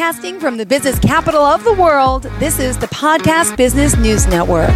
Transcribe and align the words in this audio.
Broadcasting 0.00 0.40
from 0.40 0.56
the 0.56 0.64
business 0.64 0.98
capital 0.98 1.42
of 1.42 1.62
the 1.62 1.74
world, 1.74 2.22
this 2.38 2.58
is 2.58 2.78
the 2.78 2.86
Podcast 2.86 3.58
Business 3.58 3.98
News 3.98 4.26
Network. 4.26 4.70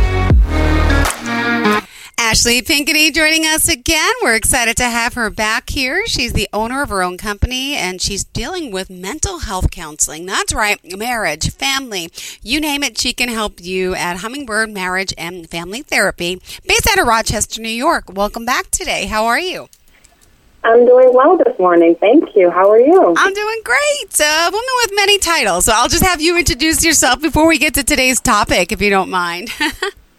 Ashley 2.19 2.61
Pinkney 2.61 3.11
joining 3.11 3.47
us 3.47 3.67
again. 3.67 4.13
We're 4.23 4.35
excited 4.35 4.77
to 4.77 4.85
have 4.85 5.15
her 5.15 5.31
back 5.31 5.71
here. 5.71 6.07
She's 6.07 6.35
the 6.35 6.47
owner 6.53 6.83
of 6.83 6.91
her 6.91 7.03
own 7.03 7.17
company 7.17 7.75
and 7.75 8.03
she's 8.03 8.23
dealing 8.23 8.71
with 8.71 8.91
mental 8.91 9.39
health 9.39 9.71
counseling. 9.71 10.27
That's 10.27 10.53
right, 10.53 10.79
marriage, 10.95 11.51
family, 11.55 12.11
you 12.43 12.61
name 12.61 12.83
it, 12.83 12.99
she 12.99 13.15
can 13.15 13.31
help 13.31 13.63
you 13.63 13.95
at 13.95 14.19
Hummingbird 14.19 14.75
Marriage 14.75 15.15
and 15.17 15.49
Family 15.49 15.81
Therapy, 15.81 16.39
based 16.69 16.87
out 16.93 16.99
of 16.99 17.07
Rochester, 17.07 17.63
New 17.63 17.71
York. 17.71 18.13
Welcome 18.13 18.45
back 18.45 18.71
today. 18.71 19.07
How 19.07 19.25
are 19.25 19.41
you? 19.41 19.71
I'm 20.65 20.87
doing 20.87 21.13
well 21.13 21.37
this 21.37 21.59
morning. 21.59 21.95
Thank 21.97 22.35
you. 22.35 22.51
How 22.51 22.71
are 22.71 22.81
you? 22.81 23.15
I'm 23.19 23.35
doing 23.35 23.61
great. 23.65 24.21
A 24.21 24.49
woman 24.51 24.75
with 24.83 24.93
many 24.95 25.19
titles. 25.19 25.67
So 25.67 25.73
I'll 25.75 25.91
just 25.91 26.03
have 26.03 26.23
you 26.23 26.39
introduce 26.39 26.83
yourself 26.83 27.21
before 27.21 27.47
we 27.47 27.59
get 27.59 27.75
to 27.75 27.85
today's 27.85 28.19
topic, 28.19 28.73
if 28.73 28.81
you 28.81 28.89
don't 28.89 29.11
mind. 29.11 29.51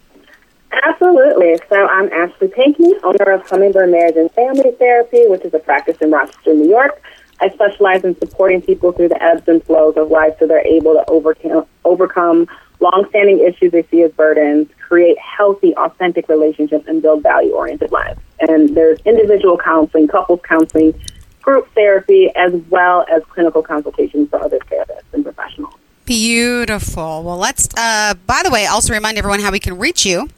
Absolutely. 0.84 1.58
So 1.68 1.88
I'm 1.88 2.12
Ashley 2.12 2.46
Pinkney, 2.46 2.94
owner 3.02 3.32
of 3.32 3.48
Hummingbird 3.48 3.90
Marriage 3.90 4.14
and 4.16 4.30
Family 4.32 4.70
Therapy, 4.78 5.26
which 5.26 5.42
is 5.42 5.52
a 5.52 5.58
practice 5.58 5.96
in 6.00 6.12
Rochester, 6.12 6.54
New 6.54 6.68
York. 6.68 7.02
I 7.40 7.50
specialize 7.50 8.04
in 8.04 8.16
supporting 8.18 8.62
people 8.62 8.92
through 8.92 9.08
the 9.08 9.20
ebbs 9.20 9.48
and 9.48 9.62
flows 9.64 9.96
of 9.96 10.10
life 10.12 10.36
so 10.38 10.46
they're 10.46 10.66
able 10.66 10.94
to 10.94 11.04
overcome, 11.10 11.66
overcome 11.84 12.48
long-standing 12.78 13.40
issues 13.40 13.72
they 13.72 13.82
see 13.90 14.02
as 14.02 14.12
burdens, 14.12 14.68
create 14.86 15.18
healthy, 15.18 15.74
authentic 15.76 16.28
relationships, 16.28 16.86
and 16.86 17.02
build 17.02 17.22
value-oriented 17.22 17.90
lives. 17.90 18.20
And 18.40 18.74
there's 18.76 19.00
individual 19.04 19.58
counseling, 19.58 20.06
couples 20.06 20.40
counseling, 20.48 20.94
group 21.42 21.68
therapy, 21.74 22.30
as 22.36 22.52
well 22.70 23.04
as 23.10 23.22
clinical 23.24 23.62
consultations 23.62 24.30
for 24.30 24.42
other 24.42 24.58
therapists 24.70 25.12
and 25.12 25.24
professionals. 25.24 25.74
Beautiful. 26.04 27.24
Well, 27.24 27.36
let's, 27.36 27.68
uh, 27.76 28.14
by 28.26 28.42
the 28.44 28.50
way, 28.50 28.66
also 28.66 28.92
remind 28.92 29.18
everyone 29.18 29.40
how 29.40 29.50
we 29.50 29.58
can 29.58 29.76
reach 29.78 30.06
you. 30.06 30.28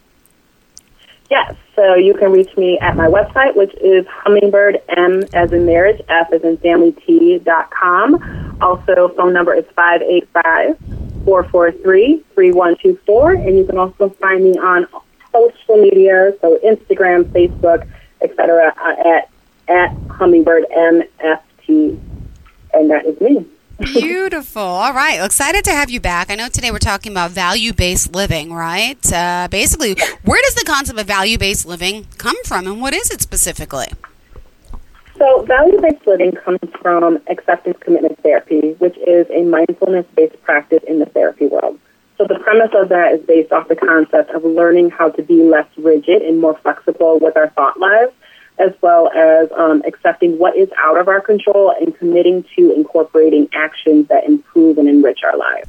Yes, 1.30 1.54
so 1.76 1.94
you 1.94 2.14
can 2.14 2.32
reach 2.32 2.56
me 2.56 2.78
at 2.78 2.96
my 2.96 3.06
website, 3.06 3.54
which 3.54 3.74
is 3.82 4.06
hummingbird 4.08 4.80
m 4.88 5.22
as 5.34 5.52
in 5.52 5.66
marriage, 5.66 6.00
f 6.08 6.32
as 6.32 6.42
in 6.42 6.56
family 6.56 6.92
t 6.92 7.38
dot 7.38 7.70
com. 7.70 8.56
Also, 8.62 9.08
phone 9.14 9.34
number 9.34 9.52
is 9.52 9.66
585 9.76 10.78
443 11.24 12.24
3124. 12.34 13.32
And 13.32 13.58
you 13.58 13.64
can 13.64 13.78
also 13.78 14.10
find 14.10 14.44
me 14.44 14.58
on 14.58 14.86
social 15.32 15.76
media, 15.76 16.32
so 16.40 16.58
Instagram, 16.64 17.24
Facebook, 17.24 17.88
etc., 18.22 18.74
uh, 18.76 19.08
at, 19.08 19.30
at 19.68 19.96
hummingbird 20.10 20.64
mft. 20.70 21.98
And 22.74 22.90
that 22.90 23.06
is 23.06 23.20
me. 23.20 23.46
Beautiful. 23.78 24.62
All 24.62 24.92
right. 24.92 25.24
Excited 25.24 25.64
to 25.64 25.70
have 25.70 25.88
you 25.88 26.00
back. 26.00 26.30
I 26.30 26.34
know 26.34 26.48
today 26.48 26.72
we're 26.72 26.78
talking 26.78 27.12
about 27.12 27.30
value 27.30 27.72
based 27.72 28.12
living, 28.12 28.52
right? 28.52 29.12
Uh, 29.12 29.46
basically, 29.48 29.96
where 30.24 30.40
does 30.42 30.54
the 30.56 30.64
concept 30.66 30.98
of 30.98 31.06
value 31.06 31.38
based 31.38 31.64
living 31.64 32.06
come 32.18 32.36
from 32.44 32.66
and 32.66 32.80
what 32.80 32.92
is 32.92 33.10
it 33.10 33.20
specifically? 33.20 33.86
So, 35.18 35.42
value 35.42 35.80
based 35.80 36.06
living 36.06 36.32
comes 36.32 36.60
from 36.80 37.18
acceptance 37.28 37.76
commitment 37.80 38.22
therapy, 38.22 38.76
which 38.78 38.96
is 38.98 39.26
a 39.30 39.42
mindfulness 39.42 40.06
based 40.16 40.40
practice 40.42 40.82
in 40.86 41.00
the 41.00 41.06
therapy 41.06 41.46
world. 41.46 41.78
So, 42.16 42.24
the 42.24 42.38
premise 42.38 42.70
of 42.74 42.88
that 42.90 43.14
is 43.14 43.26
based 43.26 43.50
off 43.50 43.66
the 43.66 43.74
concept 43.76 44.30
of 44.30 44.44
learning 44.44 44.90
how 44.90 45.10
to 45.10 45.22
be 45.22 45.42
less 45.42 45.66
rigid 45.76 46.22
and 46.22 46.40
more 46.40 46.56
flexible 46.62 47.18
with 47.18 47.36
our 47.36 47.48
thought 47.50 47.80
lives 47.80 48.12
as 48.60 48.72
well 48.80 49.08
as 49.10 49.48
um, 49.56 49.82
accepting 49.86 50.38
what 50.38 50.56
is 50.56 50.68
out 50.78 50.98
of 50.98 51.08
our 51.08 51.20
control 51.20 51.72
and 51.80 51.96
committing 51.96 52.44
to 52.56 52.72
incorporating 52.74 53.48
actions 53.52 54.08
that 54.08 54.24
improve 54.24 54.78
and 54.78 54.88
enrich 54.88 55.20
our 55.24 55.38
lives. 55.38 55.68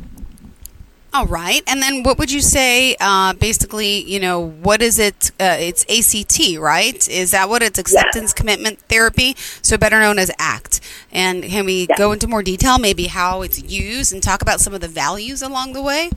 All 1.12 1.26
right. 1.26 1.64
And 1.66 1.82
then 1.82 2.04
what 2.04 2.20
would 2.20 2.32
you 2.32 2.40
say, 2.40 2.96
uh, 3.00 3.34
basically, 3.34 4.04
you 4.04 4.20
know, 4.20 4.40
what 4.40 4.82
is 4.82 5.00
it? 5.00 5.32
Uh, 5.40 5.58
it's 5.60 5.84
ACT, 5.90 6.60
right? 6.60 7.08
Is 7.10 7.32
that 7.32 7.50
what 7.50 7.64
it's 7.64 7.80
acceptance 7.80 8.30
yes. 8.30 8.34
commitment 8.34 8.80
therapy? 8.82 9.34
So 9.64 9.76
better 9.76 10.00
known 10.00 10.20
as 10.20 10.30
ACT. 10.38 10.82
And 11.12 11.44
can 11.44 11.66
we 11.66 11.88
yes. 11.90 11.98
go 11.98 12.12
into 12.12 12.28
more 12.28 12.44
detail, 12.44 12.78
maybe 12.78 13.08
how 13.08 13.42
it's 13.42 13.62
used 13.64 14.14
and 14.14 14.22
talk 14.22 14.44
about 14.44 14.60
some 14.60 14.76
of 14.76 14.82
the 14.82 14.88
values 14.88 15.42
along 15.42 15.74
the 15.74 15.82
way? 15.82 16.12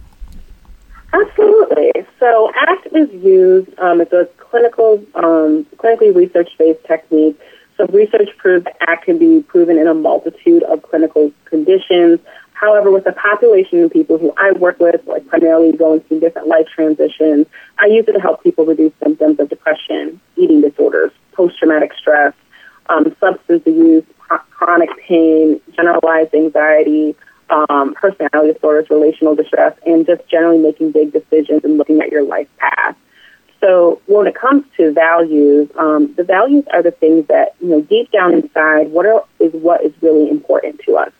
Absolutely. 1.15 1.93
So 2.21 2.53
ACT 2.55 2.89
is 2.95 3.11
used, 3.25 3.79
um, 3.79 4.03
it's 4.03 4.13
a 4.13 4.29
clinical, 4.39 5.03
um, 5.15 5.65
clinically 5.77 6.15
research-based 6.15 6.85
technique. 6.85 7.41
So 7.79 7.87
research 7.87 8.29
proves 8.37 8.67
ACT 8.83 9.05
can 9.07 9.19
be 9.19 9.43
proven 9.43 9.79
in 9.79 9.87
a 9.87 9.95
multitude 9.95 10.63
of 10.65 10.83
clinical 10.83 11.33
conditions. 11.47 12.21
However, 12.63 12.93
with 12.93 13.03
the 13.03 13.13
population 13.13 13.83
of 13.83 13.91
people 13.91 14.19
who 14.19 14.33
I 14.37 14.53
work 14.53 14.79
with, 14.79 15.05
like 15.09 15.27
primarily 15.27 15.73
going 15.77 15.99
through 16.03 16.21
different 16.21 16.47
life 16.47 16.69
transitions, 16.73 17.49
I 17.81 17.87
use 17.87 18.05
it 18.07 18.13
to 18.13 18.21
help 18.21 18.45
people 18.45 18.65
reduce 18.65 18.93
symptoms 19.03 19.41
of 19.41 19.49
depression, 19.49 20.21
eating 20.37 20.61
disorders, 20.61 21.11
post-traumatic 21.33 21.93
stress, 21.99 22.33
um, 22.89 23.17
substance 23.19 23.67
abuse, 23.67 24.05
chronic 24.51 24.91
pain, 25.09 25.61
generalized 25.75 26.33
anxiety, 26.35 27.17
um, 27.51 27.95
personality 27.95 28.53
disorders, 28.53 28.89
relational 28.91 29.35
distress, 29.35 29.77
and 29.85 30.07
just 30.07 30.23
generally 30.29 30.59
making 30.59 30.93
big 30.93 31.13
decisions 31.13 31.65
and 31.65 31.79
looking 31.79 32.01
at 32.01 32.13
your 32.13 32.23
life 32.23 32.47
path. 32.59 32.97
So 33.61 34.01
when 34.07 34.29
it 34.29 34.37
comes 34.37 34.65
to 34.77 34.93
values, 34.93 35.69
um, 35.77 36.15
the 36.15 36.23
values 36.23 36.65
are 36.73 36.83
the 36.83 36.93
things 36.93 37.27
that, 37.27 37.57
you 37.61 37.71
know, 37.71 37.81
deep 37.81 38.13
down 38.13 38.35
inside, 38.35 38.93
what 38.93 39.05
are, 39.05 39.25
is 39.41 39.53
what 39.53 39.85
is 39.85 39.93
really 40.01 40.31
important 40.31 40.81
to 40.87 40.97
us. 40.97 41.11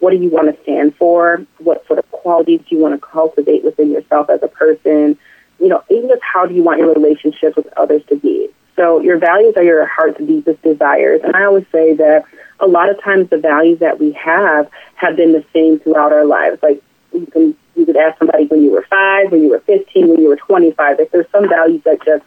What 0.00 0.10
do 0.10 0.16
you 0.16 0.30
want 0.30 0.54
to 0.54 0.62
stand 0.62 0.96
for? 0.96 1.44
What 1.58 1.86
sort 1.86 1.98
of 1.98 2.10
qualities 2.10 2.60
do 2.68 2.76
you 2.76 2.82
want 2.82 3.00
to 3.00 3.06
cultivate 3.06 3.64
within 3.64 3.90
yourself 3.90 4.28
as 4.28 4.42
a 4.42 4.48
person? 4.48 5.16
You 5.58 5.68
know, 5.68 5.84
even 5.90 6.08
just 6.08 6.22
how 6.22 6.46
do 6.46 6.54
you 6.54 6.62
want 6.62 6.80
your 6.80 6.92
relationships 6.92 7.56
with 7.56 7.68
others 7.76 8.02
to 8.08 8.16
be? 8.16 8.48
So 8.76 9.00
your 9.00 9.18
values 9.18 9.54
are 9.56 9.62
your 9.62 9.86
heart's 9.86 10.18
deepest 10.18 10.62
desires. 10.62 11.20
And 11.22 11.36
I 11.36 11.44
always 11.44 11.66
say 11.70 11.94
that 11.94 12.24
a 12.60 12.66
lot 12.66 12.88
of 12.88 13.02
times 13.02 13.28
the 13.28 13.38
values 13.38 13.78
that 13.80 14.00
we 14.00 14.12
have 14.12 14.70
have 14.94 15.16
been 15.16 15.32
the 15.32 15.44
same 15.52 15.78
throughout 15.80 16.12
our 16.12 16.24
lives. 16.24 16.62
Like 16.62 16.82
you 17.12 17.26
can 17.26 17.56
you 17.76 17.86
could 17.86 17.96
ask 17.96 18.18
somebody 18.18 18.46
when 18.46 18.62
you 18.62 18.70
were 18.70 18.86
five, 18.88 19.30
when 19.30 19.42
you 19.42 19.50
were 19.50 19.60
fifteen, 19.60 20.08
when 20.08 20.20
you 20.20 20.28
were 20.28 20.36
twenty 20.36 20.72
five. 20.72 20.98
Like 20.98 21.10
there's 21.10 21.30
some 21.30 21.48
values 21.48 21.82
that 21.84 22.02
just 22.04 22.24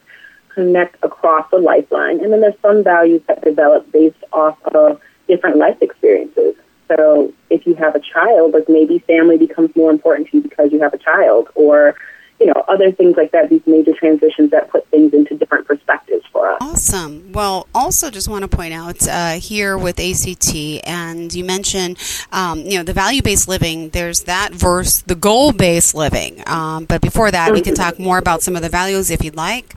connect 0.54 0.96
across 1.02 1.50
the 1.50 1.58
lifeline, 1.58 2.20
and 2.20 2.32
then 2.32 2.40
there's 2.40 2.58
some 2.62 2.84
values 2.84 3.22
that 3.26 3.42
develop 3.42 3.90
based 3.90 4.22
off 4.32 4.56
of 4.74 5.00
different 5.26 5.56
life 5.56 5.76
experiences. 5.80 6.54
So 6.88 7.32
if 7.50 7.66
you 7.66 7.74
have 7.74 7.94
a 7.94 8.00
child, 8.00 8.52
like 8.52 8.68
maybe 8.68 8.98
family 9.00 9.38
becomes 9.38 9.74
more 9.74 9.90
important 9.90 10.28
to 10.30 10.36
you 10.38 10.42
because 10.42 10.72
you 10.72 10.80
have 10.80 10.94
a 10.94 10.98
child, 10.98 11.48
or 11.54 11.94
you 12.40 12.46
know, 12.46 12.64
other 12.68 12.90
things 12.90 13.16
like 13.16 13.30
that, 13.30 13.48
these 13.48 13.62
major 13.66 13.92
transitions 13.92 14.50
that 14.50 14.68
put 14.68 14.86
things 14.88 15.14
into 15.14 15.36
different 15.36 15.66
perspectives 15.66 16.24
for 16.32 16.50
us. 16.50 16.58
Awesome. 16.60 17.32
Well, 17.32 17.68
also 17.74 18.10
just 18.10 18.28
want 18.28 18.42
to 18.42 18.48
point 18.48 18.74
out 18.74 19.06
uh, 19.08 19.34
here 19.34 19.78
with 19.78 20.00
ACT, 20.00 20.54
and 20.84 21.32
you 21.32 21.44
mentioned, 21.44 21.96
um, 22.32 22.60
you 22.60 22.76
know, 22.76 22.84
the 22.84 22.92
value 22.92 23.22
based 23.22 23.48
living, 23.48 23.90
there's 23.90 24.24
that 24.24 24.52
verse, 24.52 25.02
the 25.02 25.14
goal 25.14 25.52
based 25.52 25.94
living. 25.94 26.42
Um, 26.46 26.86
but 26.86 27.00
before 27.00 27.30
that, 27.30 27.52
we 27.52 27.60
can 27.60 27.74
talk 27.74 27.98
more 27.98 28.18
about 28.18 28.42
some 28.42 28.56
of 28.56 28.62
the 28.62 28.68
values 28.68 29.10
if 29.10 29.22
you'd 29.22 29.36
like. 29.36 29.76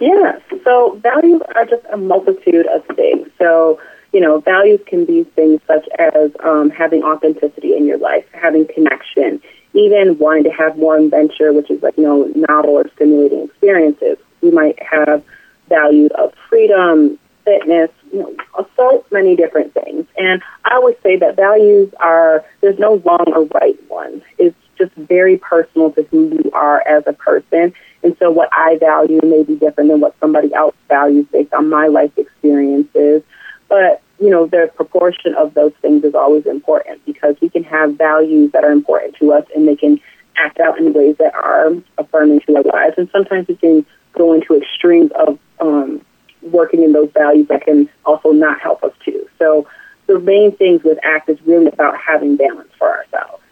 Yeah. 0.00 0.38
So 0.64 1.00
values 1.02 1.42
are 1.56 1.64
just 1.64 1.82
a 1.92 1.96
multitude 1.96 2.66
of 2.66 2.84
things. 2.94 3.28
So, 3.38 3.80
you 4.12 4.20
know, 4.20 4.40
values 4.40 4.80
can 4.86 5.04
be 5.04 5.24
things 5.24 5.60
such 5.66 5.86
as 5.98 6.30
um, 6.42 6.70
having 6.70 7.02
authenticity 7.02 7.76
in 7.76 7.86
your 7.86 7.98
life, 7.98 8.24
having 8.32 8.66
connection, 8.66 9.40
even 9.74 10.18
wanting 10.18 10.44
to 10.44 10.50
have 10.50 10.78
more 10.78 10.96
adventure, 10.96 11.52
which 11.52 11.70
is 11.70 11.82
like, 11.82 11.96
you 11.96 12.04
know, 12.04 12.24
novel 12.34 12.70
or 12.70 12.88
stimulating 12.94 13.44
experiences. 13.44 14.16
We 14.40 14.50
might 14.50 14.82
have 14.82 15.22
values 15.68 16.10
of 16.16 16.32
freedom, 16.48 17.18
fitness, 17.44 17.90
you 18.12 18.20
know, 18.20 18.34
so 18.76 19.04
many 19.10 19.36
different 19.36 19.74
things. 19.74 20.06
And 20.16 20.42
I 20.64 20.74
always 20.74 20.96
say 21.02 21.16
that 21.16 21.36
values 21.36 21.92
are, 22.00 22.44
there's 22.60 22.78
no 22.78 22.96
wrong 22.98 23.26
or 23.34 23.44
right 23.60 23.78
one. 23.88 24.22
It's 24.38 24.56
just 24.78 24.92
very 24.94 25.36
personal 25.36 25.92
to 25.92 26.02
who 26.04 26.30
you 26.30 26.50
are 26.54 26.86
as 26.88 27.04
a 27.06 27.12
person. 27.12 27.74
And 28.02 28.16
so 28.18 28.30
what 28.30 28.48
I 28.52 28.78
value 28.78 29.20
may 29.22 29.42
be 29.42 29.56
different 29.56 29.90
than 29.90 30.00
what 30.00 30.14
somebody 30.20 30.54
else 30.54 30.76
values 30.88 31.26
based 31.32 31.52
on 31.52 31.68
my 31.68 31.88
life 31.88 32.16
experiences. 32.16 33.22
But 33.68 34.02
you 34.20 34.30
know, 34.30 34.46
the 34.46 34.70
proportion 34.74 35.34
of 35.34 35.54
those 35.54 35.72
things 35.80 36.04
is 36.04 36.14
always 36.14 36.44
important 36.46 37.04
because 37.06 37.36
we 37.40 37.48
can 37.48 37.62
have 37.64 37.94
values 37.94 38.50
that 38.52 38.64
are 38.64 38.72
important 38.72 39.16
to 39.16 39.32
us 39.32 39.44
and 39.54 39.68
they 39.68 39.76
can 39.76 40.00
act 40.36 40.58
out 40.60 40.78
in 40.78 40.92
ways 40.92 41.16
that 41.18 41.34
are 41.34 41.72
affirming 41.98 42.40
to 42.40 42.56
our 42.56 42.62
lives. 42.62 42.94
And 42.96 43.08
sometimes 43.10 43.48
we 43.48 43.56
can 43.56 43.86
go 44.12 44.32
into 44.32 44.56
extremes 44.56 45.10
of 45.14 45.38
um, 45.60 46.04
working 46.42 46.82
in 46.82 46.92
those 46.92 47.10
values 47.12 47.48
that 47.48 47.62
can 47.64 47.88
also 48.04 48.32
not 48.32 48.60
help 48.60 48.82
us 48.82 48.92
too. 49.04 49.28
So 49.38 49.68
the 50.06 50.18
main 50.18 50.56
things 50.56 50.82
with 50.82 50.98
ACT 51.04 51.28
is 51.28 51.38
really 51.46 51.66
about 51.66 51.96
having 51.98 52.36
balance 52.36 52.70
for 52.78 52.88
ourselves. 52.88 53.42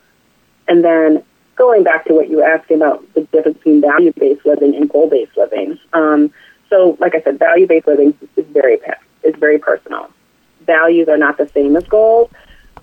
And 0.68 0.84
then 0.84 1.22
going 1.56 1.84
back 1.84 2.04
to 2.06 2.14
what 2.14 2.28
you 2.28 2.38
were 2.38 2.44
asking 2.44 2.78
about 2.78 3.02
the 3.14 3.22
difference 3.22 3.58
between 3.58 3.80
value-based 3.80 4.44
living 4.44 4.74
and 4.74 4.88
goal-based 4.88 5.36
living. 5.36 5.78
Um, 5.92 6.32
so, 6.68 6.96
like 7.00 7.14
I 7.14 7.22
said, 7.22 7.38
value-based 7.38 7.86
living 7.86 8.14
is 8.36 8.46
very 8.46 8.78
is 9.26 9.34
very 9.36 9.58
personal 9.58 10.10
values 10.66 11.08
are 11.08 11.16
not 11.16 11.38
the 11.38 11.48
same 11.54 11.76
as 11.76 11.84
goals. 11.86 12.30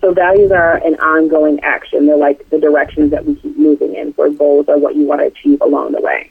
So 0.02 0.14
values 0.14 0.52
are 0.52 0.76
an 0.78 0.96
ongoing 0.96 1.60
action. 1.62 2.08
They're 2.08 2.18
like 2.18 2.50
the 2.50 2.60
directions 2.60 3.12
that 3.12 3.26
we 3.26 3.36
keep 3.36 3.58
moving 3.58 3.96
in, 3.96 4.12
where 4.12 4.30
goals 4.30 4.68
are 4.68 4.78
what 4.78 4.96
you 4.96 5.06
want 5.06 5.22
to 5.22 5.28
achieve 5.28 5.62
along 5.62 5.94
the 5.94 6.02
way. 6.02 6.30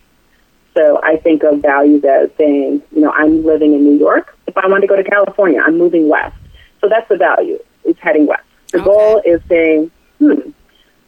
So 0.74 1.00
I 1.02 1.16
think 1.16 1.42
of 1.42 1.60
values 1.60 2.04
as 2.04 2.30
saying, 2.36 2.82
you 2.94 3.00
know, 3.00 3.12
I'm 3.12 3.44
living 3.44 3.72
in 3.74 3.84
New 3.84 3.98
York. 3.98 4.36
If 4.46 4.56
I 4.56 4.66
want 4.68 4.82
to 4.82 4.88
go 4.88 4.96
to 4.96 5.04
California, 5.04 5.60
I'm 5.64 5.78
moving 5.78 6.08
west. 6.08 6.34
So 6.80 6.88
that's 6.88 7.08
the 7.08 7.16
value. 7.16 7.58
It's 7.84 7.98
heading 8.00 8.26
west. 8.26 8.42
The 8.72 8.78
Okay. 8.78 8.84
goal 8.84 9.22
is 9.24 9.40
saying, 9.48 9.90
hmm, 10.18 10.50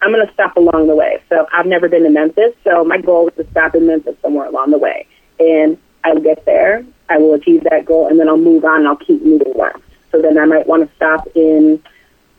I'm 0.02 0.12
going 0.12 0.26
to 0.26 0.32
stop 0.34 0.56
along 0.56 0.86
the 0.86 0.94
way. 0.94 1.22
So 1.28 1.46
I've 1.52 1.66
never 1.66 1.88
been 1.88 2.02
to 2.04 2.10
Memphis, 2.10 2.54
so 2.62 2.84
my 2.84 2.98
goal 2.98 3.28
is 3.28 3.34
to 3.36 3.46
stop 3.50 3.74
in 3.74 3.86
Memphis 3.86 4.16
somewhere 4.20 4.46
along 4.46 4.70
the 4.70 4.78
way. 4.78 5.06
And 5.38 5.78
I 6.04 6.12
will 6.12 6.20
get 6.20 6.44
there, 6.44 6.84
I 7.08 7.18
will 7.18 7.34
achieve 7.34 7.64
that 7.70 7.84
goal, 7.84 8.08
and 8.08 8.18
then 8.18 8.28
I'll 8.28 8.36
move 8.36 8.64
on 8.64 8.80
and 8.80 8.88
I'll 8.88 8.96
keep 8.96 9.22
moving 9.22 9.52
west. 9.54 9.78
So 10.10 10.22
then 10.22 10.38
I 10.38 10.44
might 10.44 10.66
want 10.66 10.88
to 10.88 10.96
stop 10.96 11.26
in 11.34 11.82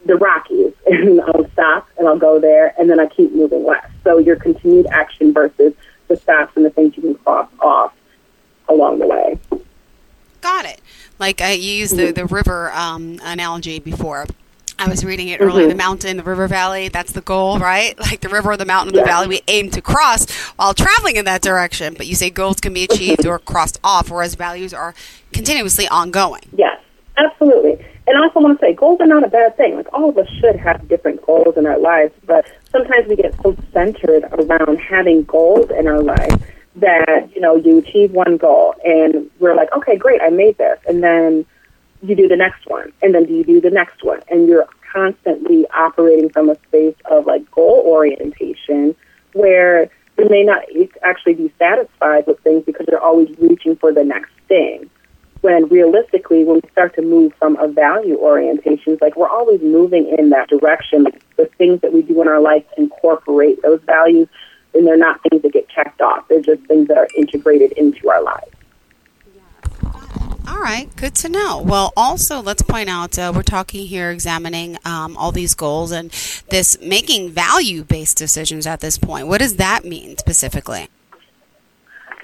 the 0.06 0.16
Rockies, 0.16 0.74
and 0.88 1.22
I'll 1.22 1.50
stop 1.52 1.88
and 1.98 2.08
I'll 2.08 2.18
go 2.18 2.40
there, 2.40 2.74
and 2.80 2.90
then 2.90 3.00
I 3.00 3.08
keep 3.08 3.32
moving 3.34 3.64
west. 3.64 3.92
So 4.04 4.18
your 4.18 4.36
continued 4.36 4.88
action 4.88 5.34
versus 5.34 5.74
the 6.08 6.18
stops 6.18 6.56
and 6.56 6.66
the 6.66 6.70
things 6.70 6.96
you 6.96 7.04
can 7.04 7.16
cross 7.16 7.50
off 7.60 7.94
along 8.70 9.00
the 9.00 9.08
way. 9.08 9.40
Got 10.42 10.66
it. 10.66 10.80
Like 11.18 11.40
you 11.40 11.56
used 11.56 11.96
the, 11.96 12.12
the 12.12 12.26
river 12.26 12.72
um, 12.74 13.20
analogy 13.24 13.80
before. 13.80 14.28
I 14.78 14.90
was 14.90 15.06
reading 15.06 15.30
it 15.30 15.42
earlier. 15.42 15.68
Mm-hmm. 15.68 15.70
The 15.70 15.84
mountain, 15.84 16.18
the 16.18 16.24
river 16.24 16.48
valley, 16.48 16.90
that's 16.90 17.14
the 17.14 17.22
goal, 17.22 17.60
right? 17.60 17.98
Like 18.06 18.22
the 18.22 18.30
river 18.30 18.52
or 18.52 18.58
the 18.58 18.66
mountain 18.66 18.96
or 18.96 19.00
the 19.00 19.06
valley 19.06 19.28
we 19.28 19.42
aim 19.48 19.72
to 19.72 19.82
cross 19.82 20.30
while 20.58 20.74
traveling 20.74 21.16
in 21.16 21.26
that 21.26 21.42
direction. 21.42 21.96
But 21.96 22.08
you 22.08 22.16
say 22.16 22.30
goals 22.30 22.60
can 22.60 22.74
be 22.74 22.86
mm-hmm. 22.86 22.94
achieved 22.94 23.26
or 23.26 23.40
crossed 23.40 23.80
off, 23.84 24.12
whereas 24.12 24.36
values 24.36 24.74
are 24.74 24.94
continuously 25.34 25.88
ongoing. 25.88 26.42
Yes, 26.56 26.80
absolutely. 27.18 27.84
And 28.08 28.18
I 28.18 28.22
also 28.22 28.40
want 28.40 28.60
to 28.60 28.66
say 28.66 28.74
goals 28.74 29.02
are 29.02 29.08
not 29.08 29.24
a 29.24 29.28
bad 29.28 29.58
thing. 29.58 29.76
Like 29.76 29.92
all 29.92 30.10
of 30.10 30.18
us 30.18 30.28
should 30.40 30.56
have 30.58 30.88
different 30.88 31.26
goals 31.26 31.58
in 31.58 31.66
our 31.66 31.80
lives, 31.80 32.14
but 32.26 32.46
sometimes 32.72 33.08
we 33.08 33.16
get 33.16 33.34
so 33.42 33.56
centered 33.74 34.26
around 34.32 34.78
having 34.78 35.24
goals 35.24 35.70
in 35.72 35.88
our 35.88 36.04
life 36.04 36.34
that, 36.76 37.30
you 37.34 37.42
know, 37.42 37.56
you 37.56 37.80
achieve 37.80 38.12
one 38.12 38.38
goal 38.38 38.76
and 38.86 39.30
we're 39.40 39.56
like, 39.56 39.72
okay, 39.76 39.98
great, 39.98 40.22
I 40.22 40.30
made 40.30 40.58
this. 40.58 40.80
And 40.88 41.02
then 41.02 41.46
you 42.02 42.16
do 42.16 42.28
the 42.28 42.36
next 42.36 42.68
one, 42.68 42.92
and 43.02 43.16
then 43.16 43.28
you 43.28 43.44
do 43.44 43.62
the 43.62 43.70
next 43.72 44.04
one, 44.04 44.22
and 44.30 44.48
you're 44.48 44.68
constantly 44.92 45.66
operating 45.74 46.30
from 46.30 46.50
a 46.50 46.56
space 46.68 46.96
of 47.06 47.26
like 47.26 47.50
goal 47.52 47.84
orientation 47.86 48.96
where 49.34 49.90
you 50.18 50.30
may 50.30 50.44
not 50.44 50.64
actually 51.04 51.34
be 51.34 51.54
satisfied 51.60 52.26
with 52.26 52.40
things 52.40 52.64
because 52.66 52.86
you're 52.90 53.02
always 53.02 53.30
reaching 53.38 53.76
for 53.76 53.92
the 53.92 54.04
next 54.04 54.32
thing. 54.48 54.90
When 55.42 55.68
realistically, 55.68 56.44
when 56.44 56.62
we 56.64 56.70
start 56.72 56.96
to 56.96 57.02
move 57.02 57.34
from 57.38 57.58
a 57.58 57.68
value 57.68 58.18
orientation, 58.18 58.98
like 59.02 59.16
we're 59.16 59.30
always 59.30 59.62
moving 59.62 60.16
in 60.18 60.30
that 60.30 60.50
direction. 60.50 61.06
The 61.38 61.46
things 61.58 61.82
that 61.82 61.94
we 61.94 62.02
do 62.02 62.22
in 62.22 62.28
our 62.28 62.40
life 62.40 62.64
incorporate 62.78 63.62
those 63.62 63.82
values, 63.86 64.30
and 64.74 64.88
they're 64.88 64.98
not 64.98 65.22
things 65.22 65.44
that 65.44 65.54
get 65.54 65.68
checked 65.70 66.02
off. 66.02 66.28
They're 66.30 66.42
just 66.42 66.64
things 66.64 66.88
that 66.88 66.98
are 66.98 67.10
integrated 67.16 67.74
into 67.74 68.10
our 68.10 68.24
lives. 68.24 68.56
All 70.48 70.60
right, 70.60 70.96
good 70.96 71.16
to 71.16 71.30
know. 71.30 71.60
Well, 71.60 71.92
also, 71.98 72.40
let's 72.40 72.62
point 72.62 72.88
out 72.88 73.18
uh, 73.18 73.32
we're 73.36 73.42
talking 73.42 73.88
here, 73.88 74.12
examining 74.12 74.78
um, 74.86 75.18
all 75.18 75.32
these 75.32 75.56
goals 75.56 75.92
and 75.92 76.12
this 76.50 76.80
making 76.82 77.32
value 77.32 77.84
based 77.84 78.18
decisions 78.18 78.68
at 78.68 78.80
this 78.80 79.00
point. 79.00 79.28
What 79.28 79.40
does 79.40 79.56
that 79.56 79.86
mean 79.86 80.18
specifically? 80.18 80.88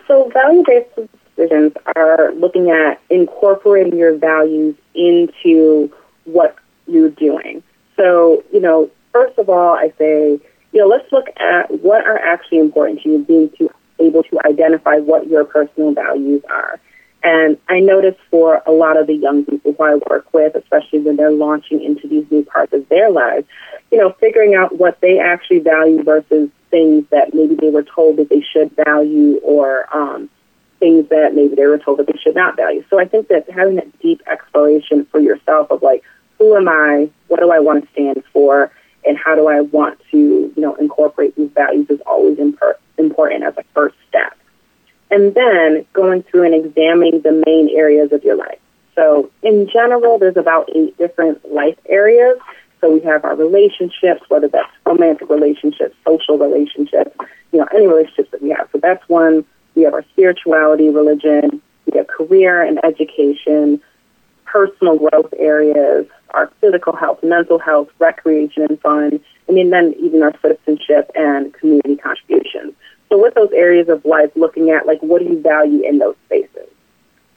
So, 0.07 0.29
value 0.29 0.63
based 0.67 1.09
decisions 1.35 1.73
are 1.95 2.31
looking 2.33 2.69
at 2.69 3.01
incorporating 3.09 3.97
your 3.97 4.15
values 4.15 4.75
into 4.93 5.91
what 6.25 6.55
you're 6.85 7.09
doing. 7.09 7.63
So, 7.95 8.43
you 8.53 8.59
know, 8.59 8.91
first 9.11 9.39
of 9.39 9.49
all, 9.49 9.73
I 9.73 9.91
say, 9.97 10.39
you 10.73 10.79
know, 10.79 10.87
let's 10.87 11.11
look 11.11 11.27
at 11.37 11.71
what 11.81 12.05
are 12.05 12.19
actually 12.19 12.59
important 12.59 13.01
to 13.01 13.09
you, 13.09 13.19
being 13.23 13.49
to 13.57 13.69
able 13.99 14.23
to 14.23 14.39
identify 14.45 14.97
what 14.97 15.27
your 15.27 15.43
personal 15.43 15.93
values 15.93 16.43
are. 16.49 16.79
And 17.23 17.57
I 17.69 17.79
notice 17.79 18.15
for 18.31 18.63
a 18.65 18.71
lot 18.71 18.97
of 18.97 19.07
the 19.07 19.13
young 19.13 19.45
people 19.45 19.73
who 19.73 19.83
I 19.83 19.95
work 20.09 20.33
with, 20.33 20.55
especially 20.55 20.99
when 20.99 21.17
they're 21.17 21.31
launching 21.31 21.83
into 21.83 22.07
these 22.07 22.25
new 22.31 22.43
parts 22.43 22.73
of 22.73 22.89
their 22.89 23.11
lives, 23.11 23.47
you 23.91 23.97
know, 23.99 24.11
figuring 24.19 24.55
out 24.55 24.77
what 24.77 24.99
they 25.01 25.19
actually 25.19 25.59
value 25.59 26.01
versus 26.03 26.49
things 26.71 27.05
that 27.11 27.33
maybe 27.33 27.55
they 27.55 27.69
were 27.69 27.83
told 27.83 28.17
that 28.17 28.29
they 28.29 28.41
should 28.41 28.75
value 28.85 29.37
or 29.43 29.85
um, 29.95 30.29
things 30.79 31.07
that 31.09 31.35
maybe 31.35 31.53
they 31.53 31.67
were 31.67 31.77
told 31.77 31.99
that 31.99 32.07
they 32.07 32.17
should 32.23 32.35
not 32.35 32.55
value. 32.55 32.83
So 32.89 32.99
I 32.99 33.05
think 33.05 33.27
that 33.27 33.49
having 33.51 33.75
that 33.75 33.99
deep 33.99 34.21
exploration 34.25 35.05
for 35.11 35.19
yourself 35.19 35.69
of 35.69 35.83
like, 35.83 36.03
who 36.39 36.55
am 36.55 36.67
I? 36.67 37.09
What 37.27 37.39
do 37.39 37.51
I 37.51 37.59
want 37.59 37.85
to 37.85 37.91
stand 37.91 38.23
for? 38.33 38.71
And 39.05 39.17
how 39.17 39.35
do 39.35 39.47
I 39.47 39.61
want 39.61 39.99
to, 40.11 40.17
you 40.17 40.53
know, 40.57 40.73
incorporate 40.75 41.35
these 41.35 41.51
values 41.51 41.87
is 41.89 41.99
always 42.05 42.37
impor- 42.37 42.75
important 42.97 43.43
as 43.43 43.55
a 43.57 43.63
first 43.75 43.95
step 44.09 44.30
and 45.11 45.35
then 45.35 45.85
going 45.93 46.23
through 46.23 46.43
and 46.43 46.65
examining 46.65 47.21
the 47.21 47.43
main 47.45 47.69
areas 47.75 48.11
of 48.11 48.23
your 48.23 48.35
life. 48.35 48.59
So, 48.95 49.29
in 49.43 49.69
general, 49.71 50.17
there's 50.17 50.37
about 50.37 50.69
eight 50.75 50.97
different 50.97 51.53
life 51.53 51.77
areas. 51.87 52.37
So, 52.79 52.91
we 52.91 53.01
have 53.01 53.23
our 53.23 53.35
relationships, 53.35 54.21
whether 54.29 54.47
that's 54.47 54.71
romantic 54.85 55.29
relationships, 55.29 55.95
social 56.05 56.37
relationships, 56.37 57.15
you 57.51 57.59
know, 57.59 57.67
any 57.75 57.87
relationships 57.87 58.31
that 58.31 58.41
we 58.41 58.49
have. 58.49 58.67
So, 58.71 58.79
that's 58.79 59.07
one. 59.07 59.45
We 59.75 59.83
have 59.83 59.93
our 59.93 60.03
spirituality, 60.13 60.89
religion, 60.89 61.61
we 61.91 61.97
have 61.97 62.07
career 62.07 62.61
and 62.61 62.83
education, 62.83 63.81
personal 64.45 64.97
growth 64.97 65.33
areas, 65.37 66.07
our 66.31 66.51
physical 66.59 66.95
health, 66.95 67.19
mental 67.23 67.59
health, 67.59 67.89
recreation 67.99 68.63
and 68.63 68.79
fun, 68.81 69.19
and 69.47 69.73
then 69.73 69.93
even 69.99 70.21
our 70.23 70.33
citizenship 70.41 71.11
and 71.15 71.53
community 71.53 71.95
contributions. 71.97 72.73
So 73.11 73.21
with 73.21 73.33
those 73.33 73.51
areas 73.51 73.89
of 73.89 74.05
life, 74.05 74.31
looking 74.35 74.69
at 74.69 74.87
like 74.87 75.01
what 75.01 75.21
do 75.21 75.25
you 75.25 75.41
value 75.41 75.81
in 75.83 75.99
those 75.99 76.15
spaces. 76.25 76.69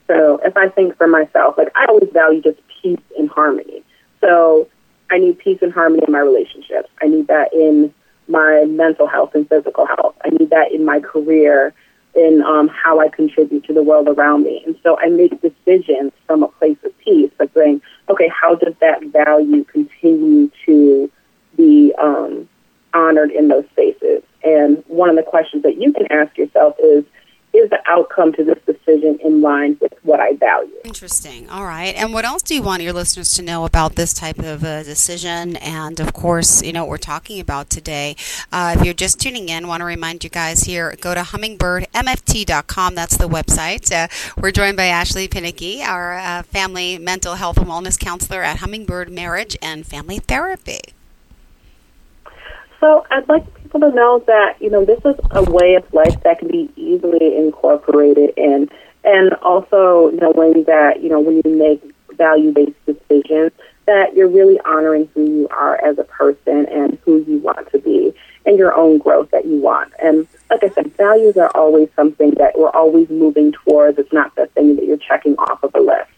So 0.07 0.39
if 0.45 0.57
I 0.57 0.69
think 0.69 0.97
for 0.97 1.09
myself, 1.09 1.59
like 1.59 1.73
I 1.75 1.87
always 1.87 2.11
value 2.13 2.41
just 2.41 2.61
peace 2.81 3.01
and 3.19 3.29
harmony. 3.29 3.83
So 4.21 4.69
I 5.11 5.19
need 5.19 5.39
peace 5.39 5.59
and 5.63 5.73
harmony 5.73 6.05
in 6.07 6.13
my 6.13 6.21
relationships. 6.21 6.89
I 7.03 7.09
need 7.09 7.27
that 7.27 7.53
in 7.53 7.93
my 8.29 8.65
mental 8.67 9.09
health 9.09 9.35
and 9.35 9.49
physical 9.49 9.87
health. 9.87 10.15
I 10.25 10.31
need 10.31 10.51
that 10.51 10.71
in 10.71 10.85
my 10.85 11.01
career, 11.01 11.75
in 12.15 12.43
um, 12.43 12.69
how 12.69 13.01
I 13.01 13.09
contribute 13.09 13.65
to 13.65 13.75
the 13.75 13.83
world 13.83 14.07
around 14.07 14.45
me. 14.45 14.63
And 14.65 14.79
so 14.85 14.97
I 14.99 15.09
make 15.09 15.41
decisions 15.43 16.13
from 16.29 16.45
a 16.45 16.49
place 16.49 16.79
of 16.85 16.97
peace, 16.99 17.33
but 17.37 17.53
saying, 17.53 17.83
okay, 18.09 18.29
how 18.29 18.55
does 18.55 18.75
that 18.81 19.03
value 19.07 19.65
continue 19.65 20.51
to 20.67 21.11
be 21.57 21.93
um, 22.01 22.49
honored 22.95 23.31
in 23.31 23.49
those 23.49 23.65
spaces? 23.73 24.23
And 24.45 24.85
one 24.87 25.09
of 25.09 25.17
the 25.17 25.23
questions 25.23 25.63
that 25.63 25.81
you 25.81 25.93
can 25.93 26.07
ask 26.11 26.37
yourself 26.37 26.77
is, 26.79 27.05
is 27.55 27.71
the 27.71 27.79
outcome 27.87 28.33
to 28.33 28.43
this 28.43 28.59
decision 28.67 29.17
in 29.23 29.41
line 29.41 29.79
with 29.81 29.93
what 30.03 30.19
I 30.19 30.35
value? 30.35 30.75
Interesting. 30.85 31.49
All 31.49 31.65
right. 31.65 31.95
And 31.95 32.13
what 32.13 32.25
else 32.25 32.43
do 32.43 32.55
you 32.55 32.63
want 32.63 32.83
your 32.83 32.93
listeners 32.93 33.33
to 33.35 33.43
know 33.43 33.65
about 33.65 33.95
this 33.95 34.13
type 34.13 34.41
of 34.41 34.65
uh, 34.65 34.83
decision? 34.83 35.57
And 35.59 36.01
of 36.01 36.13
course, 36.13 36.63
you 36.63 36.73
know 36.73 36.83
what 36.83 36.91
we're 36.91 36.99
talking 36.99 37.39
about 37.39 37.71
today. 37.71 38.17
Uh, 38.51 38.75
if 38.77 38.85
you're 38.85 38.93
just 38.93 39.21
tuning 39.21 39.49
in, 39.49 39.69
want 39.69 39.83
to 39.83 39.85
remind 39.85 40.25
you 40.25 40.31
guys 40.31 40.65
here 40.65 40.97
go 41.01 41.15
to 41.15 41.21
hummingbirdmft.com. 41.21 42.95
That's 42.97 43.17
the 43.17 43.29
website. 43.29 43.91
Uh, 43.93 44.09
we're 44.41 44.51
joined 44.51 44.77
by 44.77 44.87
Ashley 44.87 45.29
Pinkney, 45.29 45.83
our 45.83 46.19
uh, 46.19 46.43
family 46.43 46.99
mental 46.99 47.37
health 47.37 47.57
and 47.57 47.67
wellness 47.67 47.99
counselor 47.99 48.43
at 48.43 48.59
Hummingbird 48.59 49.11
Marriage 49.11 49.57
and 49.63 49.87
Family 49.87 50.19
Therapy. 50.19 50.94
So 52.85 53.07
I'd 53.11 53.27
like 53.31 53.47
people 53.63 53.81
to 53.81 53.91
know 53.93 54.23
that, 54.27 54.61
you 54.61 54.69
know, 54.69 54.85
this 54.85 54.99
is 55.07 55.15
a 55.31 55.43
way 55.51 55.75
of 55.75 55.91
life 55.95 56.23
that 56.23 56.39
can 56.39 56.49
be 56.49 56.71
easily 56.77 57.35
incorporated 57.35 58.35
in. 58.37 58.69
And 59.05 59.33
also 59.41 60.11
knowing 60.11 60.65
that, 60.65 61.03
you 61.03 61.09
know, 61.09 61.19
when 61.19 61.41
you 61.43 61.57
make 61.57 61.83
value-based 62.15 62.77
decisions, 62.85 63.53
that 63.87 64.15
you're 64.15 64.29
really 64.29 64.61
honoring 64.67 65.09
who 65.15 65.25
you 65.25 65.49
are 65.49 65.83
as 65.83 65.99
a 65.99 66.05
person 66.05 66.67
and 66.67 66.99
who 67.07 67.25
you 67.27 67.39
want 67.39 67.73
to 67.73 67.79
be 67.79 68.13
and 68.45 68.59
your 68.59 68.75
own 68.75 68.99
growth 68.99 69.31
that 69.31 69.47
you 69.47 69.63
want. 69.63 69.95
And 70.03 70.29
like 70.51 70.63
I 70.63 70.69
said, 70.69 70.95
values 70.95 71.39
are 71.39 71.51
always 71.55 71.89
something 71.97 72.33
that 72.33 72.59
we're 72.59 72.69
always 72.69 73.09
moving 73.09 73.53
towards. 73.53 73.99
It's 73.99 74.13
not 74.13 74.35
the 74.35 74.49
thing 74.49 74.77
that 74.77 74.85
you're 74.85 74.99
checking 74.99 75.37
off 75.37 75.63
of 75.63 75.75
a 75.75 75.81
list. 75.81 76.11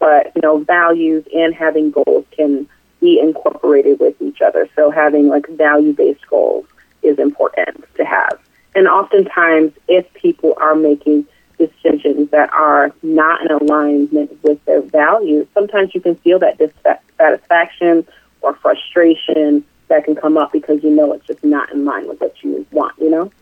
But, 0.00 0.32
you 0.34 0.42
know, 0.42 0.64
values 0.64 1.24
and 1.32 1.54
having 1.54 1.92
goals 1.92 2.26
can 2.32 2.68
be 3.08 3.18
incorporated 3.20 3.98
with 4.00 4.20
each 4.20 4.40
other. 4.42 4.68
So 4.76 4.90
having 4.90 5.28
like 5.28 5.48
value 5.48 5.92
based 5.92 6.26
goals 6.28 6.66
is 7.02 7.18
important 7.18 7.84
to 7.96 8.04
have. 8.04 8.38
And 8.74 8.86
oftentimes, 8.86 9.72
if 9.88 10.12
people 10.14 10.54
are 10.58 10.74
making 10.74 11.26
decisions 11.58 12.30
that 12.30 12.52
are 12.52 12.92
not 13.02 13.40
in 13.42 13.50
alignment 13.50 14.38
with 14.42 14.62
their 14.66 14.82
values, 14.82 15.46
sometimes 15.54 15.94
you 15.94 16.00
can 16.00 16.16
feel 16.16 16.38
that 16.40 16.58
dissatisfaction 16.58 18.06
or 18.42 18.54
frustration 18.54 19.64
that 19.88 20.04
can 20.04 20.14
come 20.14 20.36
up 20.36 20.52
because 20.52 20.84
you 20.84 20.90
know 20.90 21.12
it's 21.14 21.26
just 21.26 21.42
not 21.42 21.72
in 21.72 21.84
line 21.84 22.06
with 22.06 22.20
what 22.20 22.34
you 22.42 22.66
want, 22.70 22.94
you 22.98 23.10
know? 23.10 23.32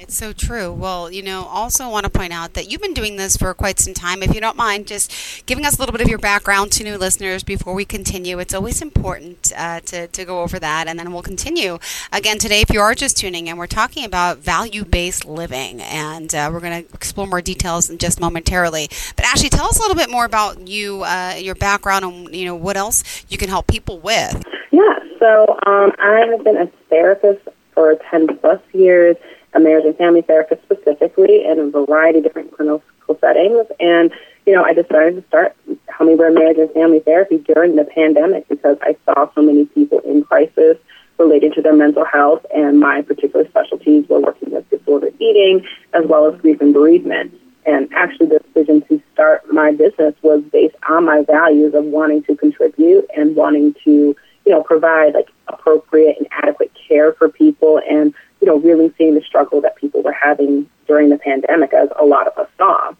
Got 0.00 0.08
it. 0.08 0.10
Yeah, 0.10 0.14
So 0.14 0.32
true. 0.32 0.72
Well, 0.72 1.10
you 1.10 1.22
know, 1.22 1.44
also 1.44 1.88
want 1.88 2.04
to 2.04 2.10
point 2.10 2.32
out 2.32 2.54
that 2.54 2.70
you've 2.70 2.80
been 2.80 2.94
doing 2.94 3.16
this 3.16 3.36
for 3.36 3.52
quite 3.54 3.78
some 3.78 3.94
time. 3.94 4.22
If 4.22 4.34
you 4.34 4.40
don't 4.40 4.56
mind, 4.56 4.86
just 4.86 5.46
giving 5.46 5.64
us 5.64 5.76
a 5.76 5.80
little 5.80 5.92
bit 5.92 6.00
of 6.00 6.08
your 6.08 6.18
background 6.18 6.72
to 6.72 6.84
new 6.84 6.96
listeners 6.96 7.42
before 7.42 7.74
we 7.74 7.84
continue. 7.84 8.38
It's 8.38 8.54
always 8.54 8.80
important 8.82 9.52
uh, 9.56 9.80
to, 9.80 10.06
to 10.08 10.24
go 10.24 10.42
over 10.42 10.58
that, 10.58 10.88
and 10.88 10.98
then 10.98 11.12
we'll 11.12 11.22
continue. 11.22 11.78
Again, 12.12 12.38
today, 12.38 12.60
if 12.60 12.70
you 12.70 12.80
are 12.80 12.94
just 12.94 13.16
tuning 13.16 13.46
in, 13.46 13.56
we're 13.56 13.66
talking 13.66 14.04
about 14.04 14.38
value 14.38 14.84
based 14.84 15.26
living, 15.26 15.80
and 15.82 16.34
uh, 16.34 16.50
we're 16.52 16.60
going 16.60 16.84
to 16.84 16.94
explore 16.94 17.26
more 17.26 17.42
details 17.42 17.90
in 17.90 17.98
just 17.98 18.20
momentarily. 18.20 18.88
But 19.16 19.26
Ashley, 19.26 19.48
tell 19.48 19.66
us 19.66 19.78
a 19.78 19.82
little 19.82 19.96
bit 19.96 20.10
more 20.10 20.24
about 20.24 20.68
you, 20.68 21.02
uh, 21.02 21.34
your 21.38 21.54
background, 21.54 22.04
and 22.04 22.34
you 22.34 22.44
know 22.44 22.56
what 22.56 22.76
else 22.76 23.24
you 23.28 23.38
can 23.38 23.48
help 23.48 23.66
people 23.66 23.98
with. 23.98 24.42
Yeah. 24.70 24.98
So 25.18 25.58
um, 25.66 25.92
I 25.98 26.26
have 26.30 26.42
been 26.44 26.56
a 26.56 26.66
therapist 26.88 27.46
for 27.74 27.96
10 28.10 28.38
plus 28.38 28.60
years, 28.72 29.16
a 29.54 29.60
marriage 29.60 29.84
and 29.84 29.96
family 29.96 30.22
therapist 30.22 30.62
specifically, 30.62 31.44
in 31.44 31.58
a 31.58 31.70
variety 31.70 32.18
of 32.18 32.24
different 32.24 32.52
clinical 32.56 32.82
settings. 33.20 33.66
And, 33.80 34.12
you 34.46 34.54
know, 34.54 34.62
I 34.62 34.72
decided 34.72 35.16
to 35.16 35.24
start 35.28 35.56
Hummingbird 35.88 36.34
Marriage 36.34 36.58
and 36.58 36.70
Family 36.70 37.00
Therapy 37.00 37.38
during 37.38 37.76
the 37.76 37.84
pandemic 37.84 38.48
because 38.48 38.76
I 38.82 38.96
saw 39.04 39.30
so 39.34 39.42
many 39.42 39.66
people 39.66 40.00
in 40.00 40.22
crisis 40.24 40.76
related 41.18 41.52
to 41.54 41.62
their 41.62 41.76
mental 41.76 42.04
health, 42.04 42.46
and 42.54 42.80
my 42.80 43.02
particular 43.02 43.46
specialties 43.48 44.08
were 44.08 44.20
working 44.20 44.52
with 44.52 44.68
disordered 44.70 45.14
eating 45.20 45.66
as 45.92 46.06
well 46.06 46.32
as 46.32 46.40
grief 46.40 46.60
and 46.60 46.72
bereavement. 46.72 47.34
And 47.66 47.92
actually, 47.94 48.28
the 48.28 48.38
decision 48.38 48.80
to 48.88 49.02
start 49.12 49.42
my 49.52 49.70
business 49.72 50.14
was 50.22 50.42
based 50.50 50.76
on 50.88 51.04
my 51.04 51.22
values 51.22 51.74
of 51.74 51.84
wanting 51.84 52.22
to 52.22 52.34
contribute 52.34 53.06
and 53.14 53.36
wanting 53.36 53.74
to 53.84 54.16
you 54.46 54.52
know, 54.52 54.62
provide 54.62 55.14
like 55.14 55.28
appropriate 55.48 56.16
and 56.18 56.26
adequate 56.30 56.72
care 56.88 57.12
for 57.12 57.28
people 57.28 57.80
and, 57.88 58.14
you 58.40 58.46
know, 58.46 58.58
really 58.58 58.92
seeing 58.96 59.14
the 59.14 59.22
struggle 59.22 59.60
that 59.60 59.76
people 59.76 60.02
were 60.02 60.12
having 60.12 60.68
during 60.86 61.10
the 61.10 61.18
pandemic 61.18 61.72
as 61.72 61.88
a 61.98 62.04
lot 62.04 62.26
of 62.26 62.36
us 62.38 62.48
saw. 62.58 62.92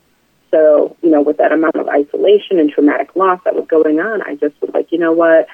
So, 0.50 0.96
you 1.02 1.10
know, 1.10 1.20
with 1.20 1.36
that 1.38 1.52
amount 1.52 1.76
of 1.76 1.88
isolation 1.88 2.58
and 2.58 2.70
traumatic 2.70 3.14
loss 3.14 3.40
that 3.44 3.54
was 3.54 3.66
going 3.68 4.00
on, 4.00 4.22
I 4.22 4.34
just 4.34 4.60
was 4.60 4.70
like, 4.74 4.90
you 4.90 4.98
know 4.98 5.12
what? 5.12 5.46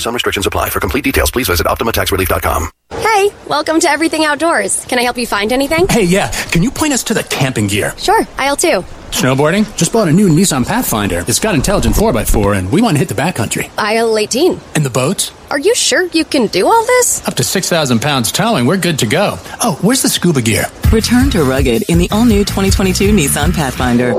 Some 0.00 0.14
restrictions 0.14 0.46
apply. 0.46 0.70
For 0.70 0.80
complete 0.80 1.04
details, 1.04 1.30
please 1.30 1.48
visit 1.48 1.66
OptimaTaxRelief.com. 1.66 2.70
Hey, 2.90 3.28
welcome 3.46 3.78
to 3.80 3.88
Everything 3.88 4.24
Outdoors. 4.24 4.84
Can 4.86 4.98
I 4.98 5.02
help 5.02 5.18
you 5.18 5.26
find 5.26 5.52
anything? 5.52 5.86
Hey, 5.88 6.04
yeah. 6.04 6.30
Can 6.50 6.62
you 6.62 6.70
point 6.70 6.92
us 6.92 7.04
to 7.04 7.14
the 7.14 7.22
camping 7.22 7.66
gear? 7.66 7.94
Sure, 7.98 8.26
aisle 8.38 8.56
two. 8.56 8.84
Snowboarding? 9.10 9.64
Just 9.76 9.92
bought 9.92 10.08
a 10.08 10.12
new 10.12 10.28
Nissan 10.28 10.66
Pathfinder. 10.66 11.24
It's 11.28 11.38
got 11.38 11.54
intelligent 11.54 11.94
4x4, 11.94 12.56
and 12.58 12.72
we 12.72 12.80
want 12.80 12.94
to 12.94 12.98
hit 12.98 13.08
the 13.08 13.14
backcountry. 13.14 13.70
Aisle 13.76 14.16
18. 14.16 14.58
And 14.74 14.84
the 14.84 14.90
boats? 14.90 15.32
Are 15.50 15.58
you 15.58 15.74
sure 15.74 16.04
you 16.06 16.24
can 16.24 16.46
do 16.46 16.66
all 16.66 16.84
this? 16.86 17.26
Up 17.28 17.34
to 17.34 17.44
6,000 17.44 18.00
pounds 18.00 18.32
towing, 18.32 18.66
we're 18.66 18.76
good 18.78 18.98
to 19.00 19.06
go. 19.06 19.36
Oh, 19.62 19.78
where's 19.82 20.02
the 20.02 20.08
scuba 20.08 20.40
gear? 20.40 20.64
Return 20.92 21.28
to 21.30 21.44
rugged 21.44 21.82
in 21.90 21.98
the 21.98 22.08
all 22.10 22.24
new 22.24 22.44
2022 22.44 23.12
Nissan 23.12 23.52
Pathfinder. 23.52 24.10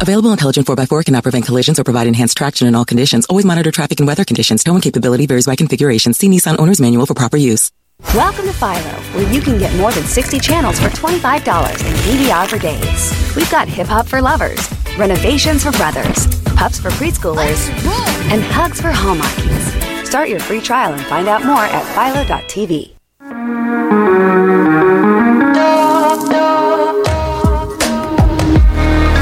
Available 0.00 0.32
intelligent 0.32 0.66
4x4 0.66 1.04
cannot 1.04 1.22
prevent 1.22 1.44
collisions 1.46 1.78
or 1.78 1.84
provide 1.84 2.08
enhanced 2.08 2.36
traction 2.36 2.66
in 2.66 2.74
all 2.74 2.84
conditions. 2.84 3.26
Always 3.26 3.44
monitor 3.44 3.70
traffic 3.70 4.00
and 4.00 4.06
weather 4.06 4.24
conditions. 4.24 4.64
Towing 4.64 4.80
capability 4.80 5.26
varies 5.26 5.46
by 5.46 5.54
configuration. 5.54 6.12
See 6.12 6.28
Nissan 6.28 6.58
Owner's 6.58 6.80
Manual 6.80 7.06
for 7.06 7.14
proper 7.14 7.36
use. 7.36 7.70
Welcome 8.14 8.44
to 8.44 8.52
Philo, 8.52 8.92
where 9.14 9.32
you 9.32 9.40
can 9.40 9.56
get 9.58 9.74
more 9.76 9.90
than 9.90 10.04
60 10.04 10.38
channels 10.38 10.78
for 10.78 10.88
$25 10.90 11.16
and 11.16 11.96
DVR 12.04 12.46
for 12.46 12.58
days. 12.58 13.34
We've 13.34 13.50
got 13.50 13.68
hip 13.68 13.86
hop 13.86 14.06
for 14.06 14.20
lovers, 14.20 14.70
renovations 14.98 15.64
for 15.64 15.72
brothers, 15.72 16.26
pups 16.54 16.78
for 16.78 16.90
preschoolers, 16.90 17.70
and 18.30 18.42
hugs 18.42 18.82
for 18.82 18.90
Hallmarkies. 18.90 20.06
Start 20.06 20.28
your 20.28 20.40
free 20.40 20.60
trial 20.60 20.92
and 20.92 21.02
find 21.06 21.26
out 21.26 21.42
more 21.46 21.64
at 21.64 21.84
philo.tv. 21.94 22.92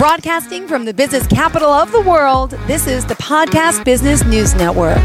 Broadcasting 0.00 0.66
from 0.66 0.84
the 0.84 0.92
business 0.92 1.28
capital 1.28 1.70
of 1.70 1.92
the 1.92 2.00
world, 2.00 2.50
this 2.66 2.88
is 2.88 3.06
the 3.06 3.14
Podcast 3.14 3.84
Business 3.84 4.25
News 4.25 4.56
Network. 4.56 4.99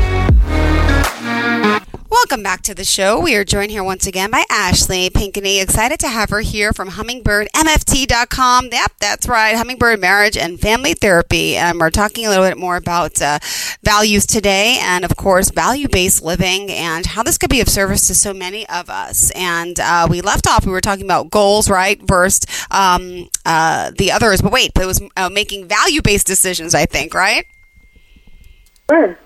Welcome 2.36 2.44
back 2.44 2.63
to 2.63 2.75
the 2.75 2.84
show. 2.84 3.22
We 3.22 3.34
are 3.38 3.46
joined 3.46 3.72
here 3.72 3.82
once 3.82 4.06
again 4.06 4.30
by 4.30 4.44
Ashley 4.50 5.10
Pinkney. 5.10 5.62
Excited 5.62 6.01
to 6.01 6.10
have 6.10 6.32
her 6.32 6.42
here 6.42 6.74
from 6.74 6.89
hummingbirdmft.com. 6.89 8.70
Yep, 8.74 8.92
that's 9.00 9.30
right. 9.30 9.56
Hummingbird 9.56 10.01
Marriage 10.01 10.36
and 10.36 10.60
Family 10.60 10.96
Therapy. 10.96 11.56
And 11.56 11.80
we're 11.80 11.92
talking 11.92 12.25
a 12.25 12.30
little 12.30 12.46
bit 12.46 12.58
more 12.58 12.75
about 12.75 13.22
uh, 13.22 13.39
values 13.86 14.25
today 14.25 14.80
and, 14.82 15.06
of 15.06 15.15
course, 15.15 15.50
value 15.50 15.88
based 15.88 16.24
living 16.24 16.70
and 16.72 17.06
how 17.06 17.24
this 17.24 17.38
could 17.38 17.50
be 17.50 17.62
of 17.62 17.70
service 17.70 18.06
to 18.08 18.13
so 18.13 18.34
many 18.34 18.68
of 18.68 18.89
us. 18.89 19.32
And 19.34 19.80
uh, 19.80 20.06
we 20.10 20.20
left 20.20 20.46
off, 20.46 20.65
we 20.65 20.74
were 20.74 20.82
talking 20.82 21.06
about 21.06 21.30
goals, 21.30 21.70
right, 21.70 22.01
versus 22.06 22.42
um, 22.70 23.30
uh, 23.46 23.92
the 23.98 24.12
others. 24.12 24.42
But 24.42 24.51
wait, 24.51 24.72
it 24.75 24.86
was 24.86 25.01
uh, 25.15 25.30
making 25.30 25.70
value 25.70 26.01
based 26.01 26.27
decisions, 26.27 26.75
I 26.75 26.86
think, 26.86 27.13
right? 27.13 27.46
Sure. 28.92 29.18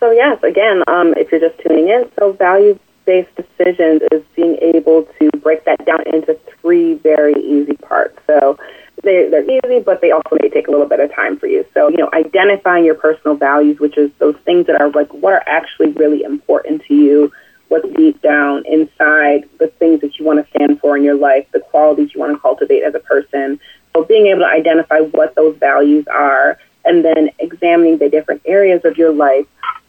So 0.00 0.10
yes, 0.10 0.42
again, 0.42 0.82
um, 0.88 1.14
if 1.16 1.30
you're 1.30 1.40
just 1.40 1.58
tuning 1.60 1.88
in, 1.88 2.10
so 2.18 2.32
value 2.32 2.78
based 3.06 3.34
decisions 3.36 4.02
is 4.12 4.22
being 4.34 4.58
able 4.60 5.04
to 5.18 5.30
break 5.38 5.64
that 5.64 5.84
down 5.86 6.02
into 6.12 6.38
three 6.60 6.94
very 6.94 7.34
easy 7.34 7.76
parts. 7.76 8.18
So 8.26 8.58
they, 9.02 9.28
they're 9.30 9.48
easy, 9.48 9.82
but 9.82 10.00
they 10.00 10.10
also 10.10 10.36
may 10.42 10.48
take 10.48 10.68
a 10.68 10.70
little 10.70 10.86
bit 10.86 11.00
of 11.00 11.14
time 11.14 11.38
for 11.38 11.46
you. 11.46 11.64
So, 11.72 11.88
you 11.88 11.96
know, 11.98 12.10
identifying 12.12 12.84
your 12.84 12.96
personal 12.96 13.36
values, 13.36 13.78
which 13.78 13.96
is 13.96 14.10
those 14.18 14.36
things 14.44 14.66
that 14.66 14.80
are 14.80 14.90
like 14.90 15.12
what 15.14 15.32
are 15.32 15.44
actually 15.46 15.92
really 15.92 16.22
important 16.24 16.82
to 16.88 16.94
you, 16.94 17.32
what's 17.68 17.88
deep 17.96 18.20
down 18.20 18.64
inside 18.66 19.48
the 19.58 19.68
things 19.78 20.00
that 20.00 20.18
you 20.18 20.24
want 20.24 20.44
to 20.44 20.50
stand 20.50 20.80
for 20.80 20.96
in 20.96 21.04
your 21.04 21.16
life, 21.16 21.46
the 21.52 21.60
qualities 21.60 22.10
you 22.14 22.20
want 22.20 22.32
to 22.32 22.38
cultivate 22.40 22.82
as 22.82 22.94
a 22.94 23.00
person. 23.00 23.60
So, 23.94 24.04
being 24.04 24.26
able 24.26 24.40
to 24.40 24.48
identify 24.48 24.98
what 24.98 25.34
those 25.36 25.56
values 25.56 26.06
are 26.08 26.58
and 26.84 27.04
then 27.04 27.30
examining 27.38 27.98
the 27.98 28.08
different 28.08 28.42
areas 28.44 28.84
of 28.84 28.96
your 28.96 29.12
life, 29.12 29.46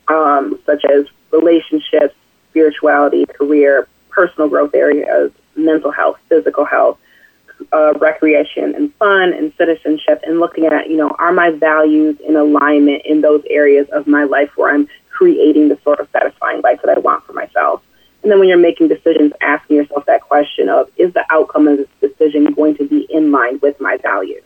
um, 0.08 0.60
such 0.66 0.84
as 0.86 1.06
relationships, 1.32 2.16
spirituality, 2.50 3.26
career, 3.26 3.88
personal 4.10 4.50
growth 4.50 4.74
areas, 4.74 5.32
mental 5.56 5.92
health, 5.92 6.18
physical 6.30 6.66
health, 6.66 6.98
uh, 7.74 7.94
recreation 8.00 8.76
and 8.76 8.94
fun 8.96 9.34
and 9.34 9.52
citizenship, 9.58 10.22
and 10.24 10.40
looking 10.40 10.66
at, 10.66 10.90
you 10.90 10.98
know, 10.98 11.10
are 11.20 11.34
my 11.34 11.50
values 11.50 12.18
in 12.28 12.36
alignment 12.36 13.02
in 13.06 13.22
those 13.22 13.44
areas 13.50 13.88
of 13.90 14.08
my 14.08 14.24
life 14.24 14.52
where 14.56 14.74
I'm 14.74 14.88
creating 15.10 15.70
the 15.70 15.80
sort 15.84 16.00
of 16.00 16.08
satisfying 16.12 16.62
life 16.62 16.80
that 16.84 16.96
I 16.96 17.00
want 17.00 17.26
for 17.26 17.34
myself. 17.34 17.82
And 18.22 18.32
then 18.32 18.40
when 18.40 18.48
you're 18.48 18.58
making 18.58 18.90
decisions, 18.90 19.32
asking 19.42 19.78
yourself 19.78 20.06
that 20.06 20.22
question 20.22 20.70
of, 20.70 20.90
is 20.98 21.14
the 21.14 21.26
outcome 21.30 21.68
of 21.68 21.78
this 21.78 21.88
decision 22.02 22.46
going 22.54 22.76
to 22.78 22.88
be 22.88 23.08
in 23.10 23.32
line 23.32 23.60
with 23.62 23.80
my 23.80 23.98
values? 23.98 24.44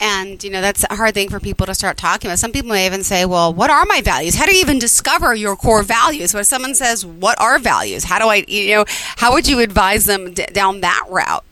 And, 0.00 0.42
you 0.44 0.50
know, 0.50 0.60
that's 0.60 0.84
a 0.90 0.94
hard 0.94 1.14
thing 1.14 1.30
for 1.30 1.40
people 1.40 1.66
to 1.66 1.74
start 1.74 1.96
talking 1.96 2.28
about. 2.28 2.38
Some 2.38 2.52
people 2.52 2.70
may 2.70 2.86
even 2.86 3.02
say, 3.02 3.24
well, 3.24 3.52
what 3.52 3.70
are 3.70 3.84
my 3.86 4.02
values? 4.02 4.34
How 4.34 4.44
do 4.44 4.54
you 4.54 4.60
even 4.60 4.78
discover 4.78 5.34
your 5.34 5.56
core 5.56 5.82
values? 5.82 6.34
When 6.34 6.44
someone 6.44 6.74
says, 6.74 7.04
what 7.06 7.40
are 7.40 7.58
values? 7.58 8.04
How 8.04 8.18
do 8.18 8.26
I, 8.26 8.44
you 8.46 8.76
know, 8.76 8.84
how 9.16 9.32
would 9.32 9.48
you 9.48 9.60
advise 9.60 10.04
them 10.04 10.34
d- 10.34 10.46
down 10.52 10.82
that 10.82 11.04
route? 11.08 11.44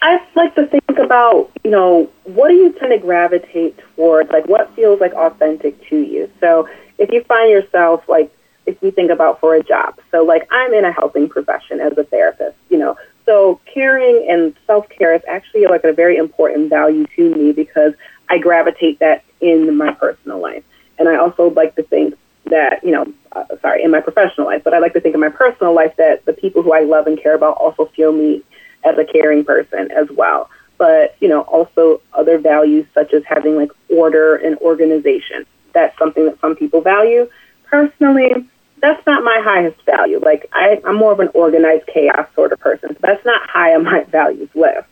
I 0.00 0.24
like 0.36 0.54
to 0.54 0.66
think 0.66 0.98
about, 0.98 1.50
you 1.64 1.70
know, 1.70 2.08
what 2.24 2.48
do 2.48 2.54
you 2.54 2.72
tend 2.72 2.92
to 2.92 2.98
gravitate 2.98 3.78
towards? 3.96 4.30
Like, 4.30 4.46
what 4.46 4.72
feels 4.76 5.00
like 5.00 5.12
authentic 5.14 5.84
to 5.88 5.96
you? 5.96 6.30
So, 6.38 6.68
if 6.98 7.10
you 7.10 7.24
find 7.24 7.50
yourself, 7.50 8.08
like, 8.08 8.32
if 8.68 8.80
you 8.82 8.90
think 8.90 9.10
about 9.10 9.40
for 9.40 9.54
a 9.54 9.62
job, 9.62 9.98
so 10.10 10.22
like, 10.24 10.46
I'm 10.50 10.74
in 10.74 10.84
a 10.84 10.92
helping 10.92 11.28
profession 11.28 11.80
as 11.80 11.96
a 11.96 12.04
therapist, 12.04 12.56
you 12.68 12.78
know, 12.78 12.96
so 13.24 13.60
caring 13.66 14.26
and 14.30 14.54
self 14.66 14.88
care 14.88 15.14
is 15.14 15.22
actually 15.28 15.66
like 15.66 15.84
a 15.84 15.92
very 15.92 16.16
important 16.16 16.70
value 16.70 17.06
to 17.16 17.34
me 17.34 17.52
because 17.52 17.92
I 18.28 18.38
gravitate 18.38 19.00
that 19.00 19.24
in 19.40 19.76
my 19.76 19.92
personal 19.92 20.40
life. 20.40 20.64
And 20.98 21.08
I 21.08 21.16
also 21.16 21.50
like 21.50 21.74
to 21.76 21.82
think 21.82 22.14
that, 22.46 22.82
you 22.82 22.90
know, 22.90 23.12
uh, 23.32 23.44
sorry, 23.60 23.82
in 23.82 23.90
my 23.90 24.00
professional 24.00 24.46
life, 24.46 24.62
but 24.64 24.74
I 24.74 24.78
like 24.78 24.92
to 24.94 25.00
think 25.00 25.14
in 25.14 25.20
my 25.20 25.28
personal 25.28 25.74
life 25.74 25.94
that 25.96 26.24
the 26.24 26.32
people 26.32 26.62
who 26.62 26.72
I 26.72 26.80
love 26.80 27.06
and 27.06 27.20
care 27.20 27.34
about 27.34 27.56
also 27.58 27.86
feel 27.96 28.12
me 28.12 28.42
as 28.84 28.96
a 28.96 29.04
caring 29.04 29.44
person 29.44 29.90
as 29.92 30.08
well. 30.10 30.48
But, 30.78 31.16
you 31.20 31.28
know, 31.28 31.42
also 31.42 32.00
other 32.14 32.38
values 32.38 32.86
such 32.94 33.12
as 33.12 33.22
having 33.24 33.56
like 33.56 33.72
order 33.90 34.36
and 34.36 34.56
organization. 34.58 35.44
That's 35.74 35.96
something 35.98 36.24
that 36.26 36.40
some 36.40 36.56
people 36.56 36.80
value. 36.80 37.28
Personally, 37.64 38.48
that's 38.80 39.04
not 39.06 39.24
my 39.24 39.40
highest 39.42 39.80
value. 39.84 40.20
Like 40.20 40.48
I, 40.52 40.80
I'm 40.84 40.96
more 40.96 41.12
of 41.12 41.20
an 41.20 41.28
organized 41.34 41.86
chaos 41.86 42.26
sort 42.34 42.52
of 42.52 42.60
person. 42.60 42.90
So 42.90 42.98
that's 43.00 43.24
not 43.24 43.48
high 43.48 43.74
on 43.74 43.84
my 43.84 44.04
values 44.10 44.50
list. 44.54 44.86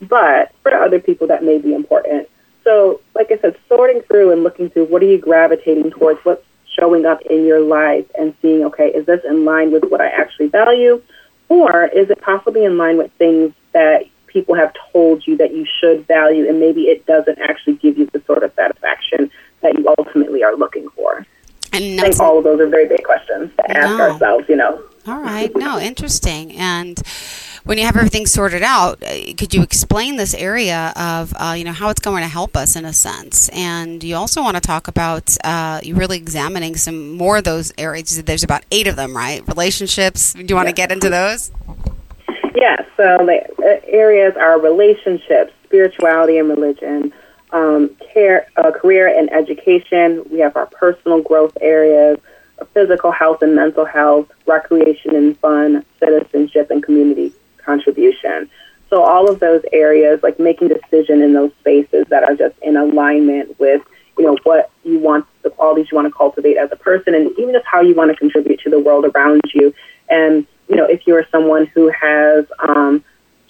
But 0.00 0.52
for 0.62 0.74
other 0.74 0.98
people, 0.98 1.28
that 1.28 1.44
may 1.44 1.58
be 1.58 1.74
important. 1.74 2.28
So, 2.64 3.00
like 3.14 3.30
I 3.30 3.38
said, 3.38 3.56
sorting 3.68 4.02
through 4.02 4.32
and 4.32 4.42
looking 4.42 4.70
through 4.70 4.86
what 4.86 5.02
are 5.02 5.06
you 5.06 5.18
gravitating 5.18 5.90
towards, 5.92 6.20
what's 6.24 6.44
showing 6.78 7.06
up 7.06 7.20
in 7.22 7.44
your 7.44 7.60
life, 7.60 8.06
and 8.18 8.34
seeing, 8.40 8.64
okay, 8.64 8.88
is 8.88 9.06
this 9.06 9.20
in 9.24 9.44
line 9.44 9.72
with 9.72 9.84
what 9.84 10.00
I 10.00 10.08
actually 10.08 10.48
value, 10.48 11.02
or 11.48 11.84
is 11.86 12.10
it 12.10 12.20
possibly 12.20 12.64
in 12.64 12.78
line 12.78 12.98
with 12.98 13.12
things 13.12 13.52
that 13.72 14.04
people 14.26 14.54
have 14.54 14.72
told 14.92 15.26
you 15.26 15.36
that 15.36 15.54
you 15.54 15.66
should 15.80 16.06
value, 16.06 16.48
and 16.48 16.58
maybe 16.58 16.82
it 16.82 17.04
doesn't 17.06 17.38
actually 17.38 17.74
give 17.74 17.98
you 17.98 18.06
the 18.06 18.22
sort 18.26 18.42
of 18.42 18.52
satisfaction 18.54 19.30
that 19.60 19.78
you 19.78 19.86
ultimately 19.98 20.42
are 20.42 20.56
looking 20.56 20.88
for? 20.90 21.26
And 21.72 22.00
I 22.00 22.04
think 22.04 22.20
all 22.20 22.38
of 22.38 22.44
those 22.44 22.60
are 22.60 22.66
very 22.66 22.86
big 22.86 23.02
questions 23.04 23.50
to 23.56 23.70
ask 23.70 23.96
no. 23.96 24.10
ourselves, 24.10 24.48
you 24.48 24.56
know. 24.56 24.82
All 25.06 25.20
right. 25.20 25.50
No, 25.56 25.80
interesting. 25.80 26.52
And 26.52 27.00
when 27.64 27.78
you 27.78 27.84
have 27.84 27.96
everything 27.96 28.26
sorted 28.26 28.62
out, 28.62 29.02
uh, 29.02 29.34
could 29.36 29.54
you 29.54 29.62
explain 29.62 30.16
this 30.16 30.34
area 30.34 30.92
of, 30.96 31.32
uh, 31.36 31.54
you 31.56 31.64
know, 31.64 31.72
how 31.72 31.88
it's 31.88 32.00
going 32.00 32.22
to 32.22 32.28
help 32.28 32.56
us 32.56 32.76
in 32.76 32.84
a 32.84 32.92
sense? 32.92 33.48
And 33.50 34.04
you 34.04 34.14
also 34.16 34.42
want 34.42 34.56
to 34.56 34.60
talk 34.60 34.86
about 34.86 35.36
uh, 35.44 35.80
you 35.82 35.94
really 35.94 36.18
examining 36.18 36.76
some 36.76 37.12
more 37.12 37.38
of 37.38 37.44
those 37.44 37.72
areas. 37.78 38.22
There's 38.22 38.44
about 38.44 38.64
eight 38.70 38.86
of 38.86 38.96
them, 38.96 39.16
right? 39.16 39.46
Relationships. 39.48 40.34
Do 40.34 40.44
you 40.46 40.54
want 40.54 40.68
to 40.68 40.74
get 40.74 40.92
into 40.92 41.08
those? 41.08 41.50
Yeah. 42.54 42.76
So 42.96 43.18
the 43.26 43.46
uh, 43.58 43.80
areas 43.86 44.34
are 44.36 44.60
relationships, 44.60 45.52
spirituality, 45.64 46.38
and 46.38 46.48
religion 46.48 47.12
um, 47.52 47.90
care, 48.12 48.46
uh, 48.56 48.70
career 48.70 49.06
and 49.06 49.32
education. 49.32 50.24
We 50.30 50.40
have 50.40 50.56
our 50.56 50.66
personal 50.66 51.22
growth 51.22 51.56
areas, 51.60 52.18
physical 52.72 53.10
health 53.10 53.42
and 53.42 53.54
mental 53.54 53.84
health, 53.84 54.30
recreation 54.46 55.14
and 55.14 55.38
fun, 55.38 55.84
citizenship 55.98 56.70
and 56.70 56.82
community 56.82 57.32
contribution. 57.58 58.50
So 58.90 59.02
all 59.02 59.30
of 59.30 59.40
those 59.40 59.62
areas, 59.72 60.22
like 60.22 60.38
making 60.38 60.68
decision 60.68 61.22
in 61.22 61.32
those 61.32 61.52
spaces 61.60 62.06
that 62.10 62.24
are 62.24 62.36
just 62.36 62.54
in 62.60 62.76
alignment 62.76 63.58
with, 63.58 63.82
you 64.18 64.24
know, 64.26 64.36
what 64.42 64.70
you 64.84 64.98
want, 64.98 65.26
the 65.42 65.50
qualities 65.50 65.88
you 65.90 65.96
want 65.96 66.06
to 66.06 66.12
cultivate 66.12 66.56
as 66.56 66.70
a 66.72 66.76
person, 66.76 67.14
and 67.14 67.30
even 67.38 67.54
just 67.54 67.66
how 67.66 67.80
you 67.80 67.94
want 67.94 68.10
to 68.10 68.16
contribute 68.16 68.60
to 68.60 68.70
the 68.70 68.78
world 68.78 69.06
around 69.06 69.40
you. 69.54 69.74
And 70.10 70.46
you 70.68 70.76
know, 70.76 70.84
if 70.84 71.06
you're 71.06 71.26
someone 71.30 71.66
who 71.66 71.90
has 71.90 72.44
um, 72.58 73.04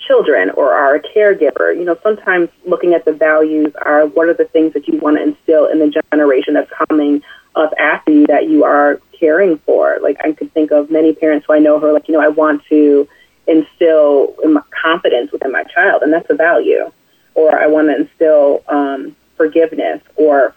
children 0.07 0.51
or 0.51 0.73
are 0.73 0.95
a 0.95 1.01
caregiver. 1.01 1.77
You 1.77 1.85
know, 1.85 1.99
sometimes 2.03 2.49
looking 2.67 2.95
at 2.95 3.05
the 3.05 3.12
values 3.12 3.73
are 3.81 4.07
what 4.07 4.29
are 4.29 4.35
the 4.35 4.45
things 4.45 4.73
that 4.75 4.88
you 4.88 4.99
want 4.99 5.17
to 5.17 5.23
instill 5.23 5.67
in 5.67 5.79
the 5.79 6.03
generation 6.11 6.55
that's 6.55 6.71
coming 6.88 7.23
up 7.55 7.73
after 7.79 8.12
you 8.12 8.27
that 8.27 8.49
you 8.49 8.65
are 8.65 9.01
caring 9.19 9.59
for. 9.59 9.99
Like 10.01 10.17
I 10.25 10.33
could 10.33 10.53
think 10.53 10.71
of 10.71 10.91
many 10.91 11.15
parents 11.15 11.47
who 11.47 11.55
I 11.55 11.59
know 11.59 11.79
who 11.79 11.87
are 11.87 11.93
like, 11.93 12.09
you 12.09 12.15
know, 12.15 12.21
I 12.21 12.29
want 12.29 12.62
to 12.71 13.09
instill 13.47 14.35
confidence 14.71 15.33
within 15.33 15.53
my 15.53 15.65
child, 15.65 16.03
and 16.03 16.12
that's 16.12 16.29
a 16.31 16.35
value. 16.35 16.91
Or 17.35 17.57
I 17.59 17.67
want 17.67 17.88
to 17.88 17.97
instill 17.97 18.62
um, 18.69 19.17
forgiveness 19.37 20.03
or 20.17 20.55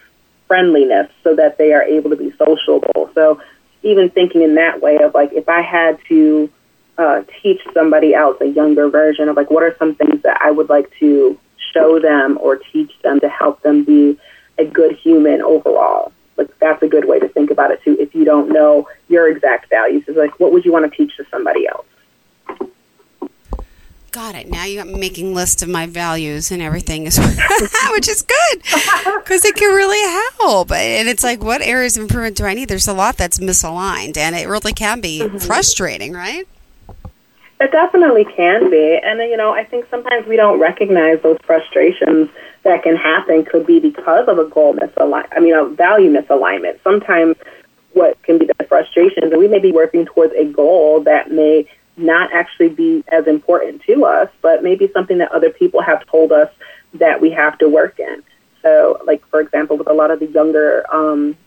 friendliness 0.47 1.09
so 1.23 1.35
that 1.35 1.57
they 1.57 1.73
are 1.73 1.83
able 1.83 2.09
to 2.09 2.15
be 2.15 2.33
sociable. 2.37 3.09
So 3.13 3.41
even 3.83 4.09
thinking 4.09 4.41
in 4.41 4.55
that 4.55 4.81
way 4.81 4.97
of 4.97 5.13
like, 5.13 5.31
if 5.33 5.47
I 5.47 5.61
had 5.61 5.99
to 6.09 6.49
uh, 6.97 7.23
teach 7.41 7.61
somebody 7.73 8.13
else 8.13 8.37
a 8.41 8.47
younger 8.47 8.89
version 8.89 9.29
of 9.29 9.35
like 9.35 9.51
what 9.51 9.63
are 9.63 9.75
some 9.77 9.95
things 9.95 10.21
that 10.23 10.41
I 10.41 10.51
would 10.51 10.69
like 10.69 10.91
to 10.99 11.37
show 11.73 11.99
them 11.99 12.37
or 12.41 12.57
teach 12.57 12.91
them 13.03 13.19
to 13.19 13.29
help 13.29 13.61
them 13.61 13.83
be 13.83 14.17
a 14.57 14.65
good 14.65 14.95
human 14.95 15.41
overall. 15.41 16.11
Like 16.37 16.57
that's 16.59 16.81
a 16.83 16.87
good 16.87 17.05
way 17.05 17.19
to 17.19 17.27
think 17.27 17.51
about 17.51 17.71
it 17.71 17.83
too. 17.83 17.97
If 17.99 18.15
you 18.15 18.25
don't 18.25 18.49
know 18.49 18.87
your 19.09 19.29
exact 19.29 19.69
values, 19.69 20.03
is 20.07 20.15
like 20.15 20.39
what 20.39 20.51
would 20.51 20.65
you 20.65 20.71
want 20.71 20.89
to 20.89 20.97
teach 20.97 21.15
to 21.17 21.25
somebody 21.29 21.67
else? 21.67 21.85
Got 24.11 24.35
it. 24.35 24.47
Now 24.47 24.63
you're 24.63 24.85
making 24.85 25.33
list 25.33 25.61
of 25.61 25.67
my 25.67 25.87
values 25.87 26.49
and 26.49 26.61
everything, 26.61 27.05
is 27.05 27.17
which 27.91 28.07
is 28.07 28.21
good 28.21 28.61
because 28.61 29.43
it 29.43 29.55
can 29.57 29.75
really 29.75 29.99
help. 30.39 30.71
And 30.71 31.09
it's 31.09 31.21
like, 31.21 31.43
what 31.43 31.61
areas 31.61 31.97
of 31.97 32.03
improvement 32.03 32.37
do 32.37 32.45
I 32.45 32.53
need? 32.53 32.69
There's 32.69 32.87
a 32.87 32.93
lot 32.93 33.17
that's 33.17 33.39
misaligned, 33.39 34.15
and 34.15 34.33
it 34.33 34.47
really 34.47 34.71
can 34.71 35.01
be 35.01 35.19
mm-hmm. 35.19 35.39
frustrating, 35.39 36.13
right? 36.13 36.47
It 37.59 37.71
definitely 37.71 38.25
can 38.25 38.69
be. 38.69 38.99
And, 39.01 39.19
you 39.19 39.37
know, 39.37 39.51
I 39.51 39.63
think 39.63 39.85
sometimes 39.89 40.27
we 40.27 40.35
don't 40.35 40.59
recognize 40.59 41.21
those 41.23 41.37
frustrations 41.45 42.29
that 42.63 42.83
can 42.83 42.97
happen 42.97 43.45
could 43.45 43.65
be 43.65 43.79
because 43.79 44.27
of 44.27 44.37
a 44.39 44.45
goal 44.45 44.73
misalignment, 44.73 45.27
I 45.31 45.39
mean, 45.39 45.55
a 45.55 45.65
value 45.65 46.11
misalignment. 46.11 46.81
Sometimes 46.83 47.37
what 47.93 48.21
can 48.23 48.37
be 48.37 48.45
the 48.45 48.65
frustrations, 48.65 49.31
and 49.31 49.39
we 49.39 49.47
may 49.47 49.59
be 49.59 49.71
working 49.71 50.05
towards 50.05 50.33
a 50.33 50.43
goal 50.45 51.01
that 51.03 51.31
may 51.31 51.65
not 51.95 52.33
actually 52.33 52.69
be 52.69 53.03
as 53.07 53.25
important 53.25 53.81
to 53.83 54.03
us, 54.03 54.29
but 54.41 54.61
maybe 54.61 54.89
something 54.93 55.19
that 55.19 55.31
other 55.31 55.49
people 55.49 55.81
have 55.81 56.05
told 56.07 56.33
us 56.33 56.49
that 56.95 57.21
we 57.21 57.29
have 57.31 57.57
to 57.59 57.69
work 57.69 57.99
in. 57.99 58.21
So, 58.61 58.99
like, 59.05 59.25
for 59.27 59.39
example, 59.39 59.77
with 59.77 59.87
a 59.87 59.93
lot 59.93 60.11
of 60.11 60.19
the 60.19 60.27
younger 60.27 60.83
um, 60.93 61.37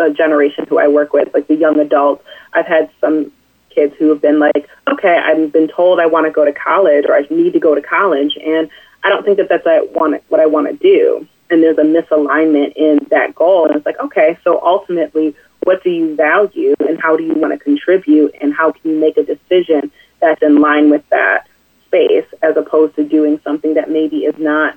uh, 0.00 0.08
generation 0.08 0.66
who 0.68 0.80
I 0.80 0.88
work 0.88 1.12
with, 1.12 1.32
like 1.32 1.46
the 1.46 1.54
young 1.54 1.78
adults, 1.78 2.24
I've 2.52 2.66
had 2.66 2.90
some 3.00 3.30
kids 3.78 3.94
who 3.98 4.08
have 4.08 4.20
been 4.20 4.38
like, 4.38 4.68
okay, 4.92 5.16
I've 5.24 5.52
been 5.52 5.68
told 5.68 6.00
I 6.00 6.06
want 6.06 6.26
to 6.26 6.32
go 6.32 6.44
to 6.44 6.52
college 6.52 7.04
or 7.08 7.14
I 7.14 7.26
need 7.30 7.52
to 7.52 7.60
go 7.60 7.74
to 7.74 7.82
college, 7.82 8.36
and 8.44 8.68
I 9.04 9.08
don't 9.08 9.24
think 9.24 9.36
that 9.38 9.48
that's 9.48 9.64
what 9.64 9.74
I 9.74 9.82
want, 9.82 10.22
what 10.28 10.40
I 10.40 10.46
want 10.46 10.66
to 10.68 10.76
do. 10.76 11.26
And 11.50 11.62
there's 11.62 11.78
a 11.78 11.82
misalignment 11.82 12.72
in 12.74 13.06
that 13.10 13.34
goal, 13.34 13.66
and 13.66 13.76
it's 13.76 13.86
like, 13.86 13.98
okay, 14.00 14.38
so 14.44 14.60
ultimately, 14.62 15.34
what 15.62 15.82
do 15.84 15.90
you 15.90 16.16
value, 16.16 16.74
and 16.80 17.00
how 17.00 17.16
do 17.16 17.22
you 17.22 17.34
want 17.34 17.52
to 17.52 17.58
contribute, 17.58 18.34
and 18.40 18.52
how 18.52 18.72
can 18.72 18.90
you 18.90 18.98
make 18.98 19.16
a 19.16 19.22
decision 19.22 19.90
that's 20.20 20.42
in 20.42 20.60
line 20.60 20.90
with 20.90 21.08
that 21.10 21.46
space, 21.86 22.26
as 22.42 22.56
opposed 22.56 22.96
to 22.96 23.04
doing 23.04 23.40
something 23.44 23.74
that 23.74 23.90
maybe 23.90 24.24
is 24.24 24.38
not 24.38 24.74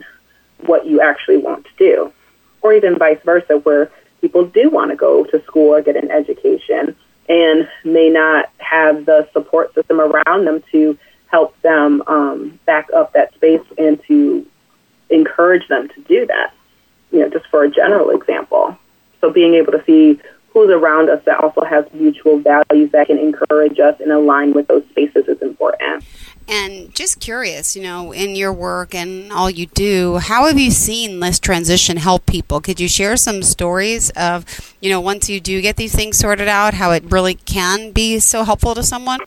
what 0.60 0.86
you 0.86 1.02
actually 1.02 1.38
want 1.38 1.66
to 1.66 1.72
do, 1.78 2.14
or 2.62 2.74
even 2.74 2.98
vice 2.98 3.20
versa, 3.26 3.58
where 3.58 3.92
people 4.22 4.46
do 4.46 4.70
want 4.70 4.92
to 4.92 4.96
go 4.96 5.24
to 5.26 5.44
school 5.44 5.74
or 5.74 5.82
get 5.82 5.96
an 5.96 6.12
education 6.12 6.96
and 7.28 7.68
may 7.84 8.10
not 8.10 8.51
have 8.72 9.06
the 9.06 9.28
support 9.34 9.74
system 9.76 10.00
around 10.00 10.46
them 10.46 10.64
to 10.72 10.98
help 11.28 11.60
them 11.62 12.02
um, 12.08 12.60
back 12.66 12.90
up 12.96 13.14
that 13.14 13.34
space 13.36 13.62
and 13.78 14.02
to 14.08 14.46
encourage 15.10 15.68
them 15.68 15.90
to 15.90 16.02
do 16.02 16.26
that. 16.26 16.54
You 17.12 17.20
know, 17.20 17.30
just 17.30 17.48
for 17.48 17.64
a 17.64 17.70
general 17.70 18.10
example. 18.12 18.78
So 19.20 19.30
being 19.30 19.56
able 19.56 19.74
to 19.74 19.84
see 19.86 20.20
who's 20.54 20.70
around 20.70 21.10
us 21.10 21.24
that 21.26 21.40
also 21.40 21.62
has 21.62 21.86
mutual 21.94 22.40
values 22.40 22.92
that 22.92 23.08
can 23.08 23.18
encourage 23.18 23.80
us 23.80 24.00
and 24.00 24.12
align 24.12 24.54
with 24.54 24.68
those 24.68 24.84
spaces 24.90 25.28
is 25.28 25.42
important. 25.42 26.04
And 26.47 26.93
just 26.93 27.19
curious, 27.19 27.75
you 27.75 27.84
know, 27.84 28.12
in 28.12 28.36
your 28.36 28.51
work 28.51 28.93
and 28.93 29.32
all 29.32 29.49
you 29.49 29.67
do, 29.67 30.17
how 30.17 30.47
have 30.47 30.60
you 30.60 30.71
seen 30.71 31.19
this 31.19 31.39
transition 31.39 31.97
help 31.97 32.25
people? 32.25 32.60
Could 32.60 32.80
you 32.80 32.89
share 32.89 33.15
some 33.15 33.41
stories 33.41 34.10
of, 34.12 34.45
you 34.82 34.89
know, 34.89 34.99
once 34.99 35.30
you 35.30 35.39
do 35.39 35.62
get 35.62 35.77
these 35.77 35.95
things 35.95 36.17
sorted 36.17 36.47
out, 36.47 36.73
how 36.73 36.91
it 36.91 37.04
really 37.10 37.36
can 37.36 37.91
be 37.91 38.19
so 38.19 38.43
helpful 38.43 38.75
to 38.75 38.84
someone? 38.84 39.19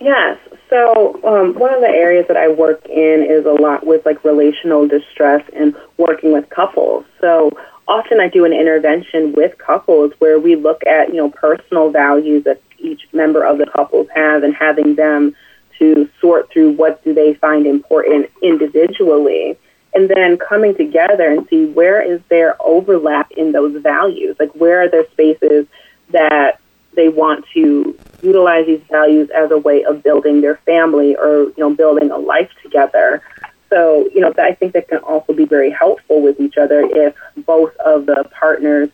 Yes. 0.00 0.38
So 0.68 1.20
um, 1.24 1.54
one 1.58 1.72
of 1.72 1.80
the 1.80 1.88
areas 1.88 2.26
that 2.28 2.36
I 2.36 2.48
work 2.48 2.84
in 2.86 3.26
is 3.28 3.46
a 3.46 3.52
lot 3.52 3.86
with 3.86 4.04
like 4.04 4.24
relational 4.24 4.86
distress 4.86 5.42
and 5.54 5.74
working 5.96 6.32
with 6.32 6.50
couples. 6.50 7.04
So 7.20 7.50
often 7.88 8.20
I 8.20 8.28
do 8.28 8.44
an 8.44 8.52
intervention 8.52 9.32
with 9.32 9.56
couples 9.58 10.12
where 10.18 10.38
we 10.38 10.56
look 10.56 10.84
at, 10.86 11.08
you 11.08 11.16
know, 11.16 11.30
personal 11.30 11.90
values 11.90 12.44
that 12.44 12.60
each 12.78 13.08
member 13.12 13.44
of 13.44 13.58
the 13.58 13.66
couples 13.66 14.08
have 14.14 14.42
and 14.42 14.54
having 14.54 14.96
them 14.96 15.34
to 15.78 16.08
sort 16.20 16.50
through 16.52 16.72
what 16.72 17.02
do 17.04 17.14
they 17.14 17.34
find 17.34 17.66
important 17.66 18.30
individually 18.42 19.56
and 19.94 20.10
then 20.10 20.36
coming 20.36 20.74
together 20.74 21.30
and 21.30 21.48
see 21.48 21.64
where 21.64 22.02
is 22.02 22.20
there 22.28 22.54
overlap 22.60 23.30
in 23.32 23.52
those 23.52 23.80
values. 23.82 24.36
Like 24.38 24.52
where 24.52 24.82
are 24.82 24.88
there 24.88 25.06
spaces 25.12 25.66
that 26.10 26.60
they 26.94 27.08
want 27.08 27.46
to 27.54 27.98
utilize 28.22 28.66
these 28.66 28.82
values 28.90 29.30
as 29.30 29.50
a 29.50 29.58
way 29.58 29.84
of 29.84 30.02
building 30.02 30.42
their 30.42 30.56
family 30.58 31.16
or 31.16 31.44
you 31.44 31.54
know 31.58 31.74
building 31.74 32.10
a 32.10 32.18
life 32.18 32.50
together? 32.62 33.22
So 33.70 34.08
you 34.14 34.20
know 34.20 34.32
i 34.38 34.54
think 34.54 34.74
that 34.74 34.88
can 34.88 34.98
also 34.98 35.32
be 35.32 35.44
very 35.44 35.70
helpful 35.70 36.22
with 36.22 36.38
each 36.40 36.56
other 36.56 36.80
if 36.84 37.14
both 37.44 37.74
of 37.76 38.06
the 38.06 38.28
partners 38.30 38.90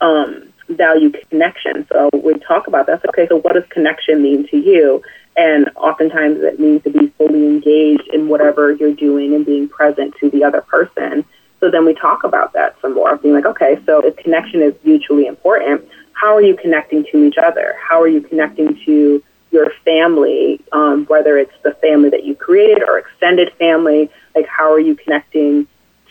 um, 0.00 0.49
value 0.70 1.10
connection 1.28 1.86
so 1.92 2.08
we 2.22 2.34
talk 2.40 2.66
about 2.66 2.86
that 2.86 3.04
okay 3.08 3.26
so 3.28 3.36
what 3.36 3.54
does 3.54 3.64
connection 3.70 4.22
mean 4.22 4.46
to 4.48 4.56
you 4.56 5.02
and 5.36 5.70
oftentimes 5.76 6.40
it 6.42 6.58
means 6.58 6.82
to 6.82 6.90
be 6.90 7.08
fully 7.16 7.46
engaged 7.46 8.08
in 8.12 8.28
whatever 8.28 8.72
you're 8.72 8.94
doing 8.94 9.34
and 9.34 9.46
being 9.46 9.68
present 9.68 10.14
to 10.20 10.28
the 10.30 10.44
other 10.44 10.60
person. 10.62 11.24
So 11.60 11.70
then 11.70 11.84
we 11.84 11.94
talk 11.94 12.24
about 12.24 12.52
that 12.54 12.76
some 12.82 12.94
more, 12.94 13.16
being 13.16 13.34
like, 13.34 13.46
okay, 13.46 13.78
so 13.86 14.00
if 14.00 14.16
connection 14.16 14.62
is 14.62 14.74
mutually 14.82 15.26
important, 15.26 15.86
how 16.12 16.34
are 16.34 16.42
you 16.42 16.56
connecting 16.56 17.04
to 17.12 17.24
each 17.24 17.36
other? 17.38 17.74
How 17.80 18.00
are 18.00 18.08
you 18.08 18.20
connecting 18.20 18.78
to 18.84 19.22
your 19.52 19.72
family, 19.84 20.60
um, 20.72 21.06
whether 21.06 21.38
it's 21.38 21.52
the 21.62 21.72
family 21.74 22.10
that 22.10 22.24
you 22.24 22.34
created 22.34 22.82
or 22.82 22.98
extended 22.98 23.52
family? 23.58 24.10
Like, 24.34 24.46
how 24.46 24.72
are 24.72 24.80
you 24.80 24.94
connecting 24.94 25.66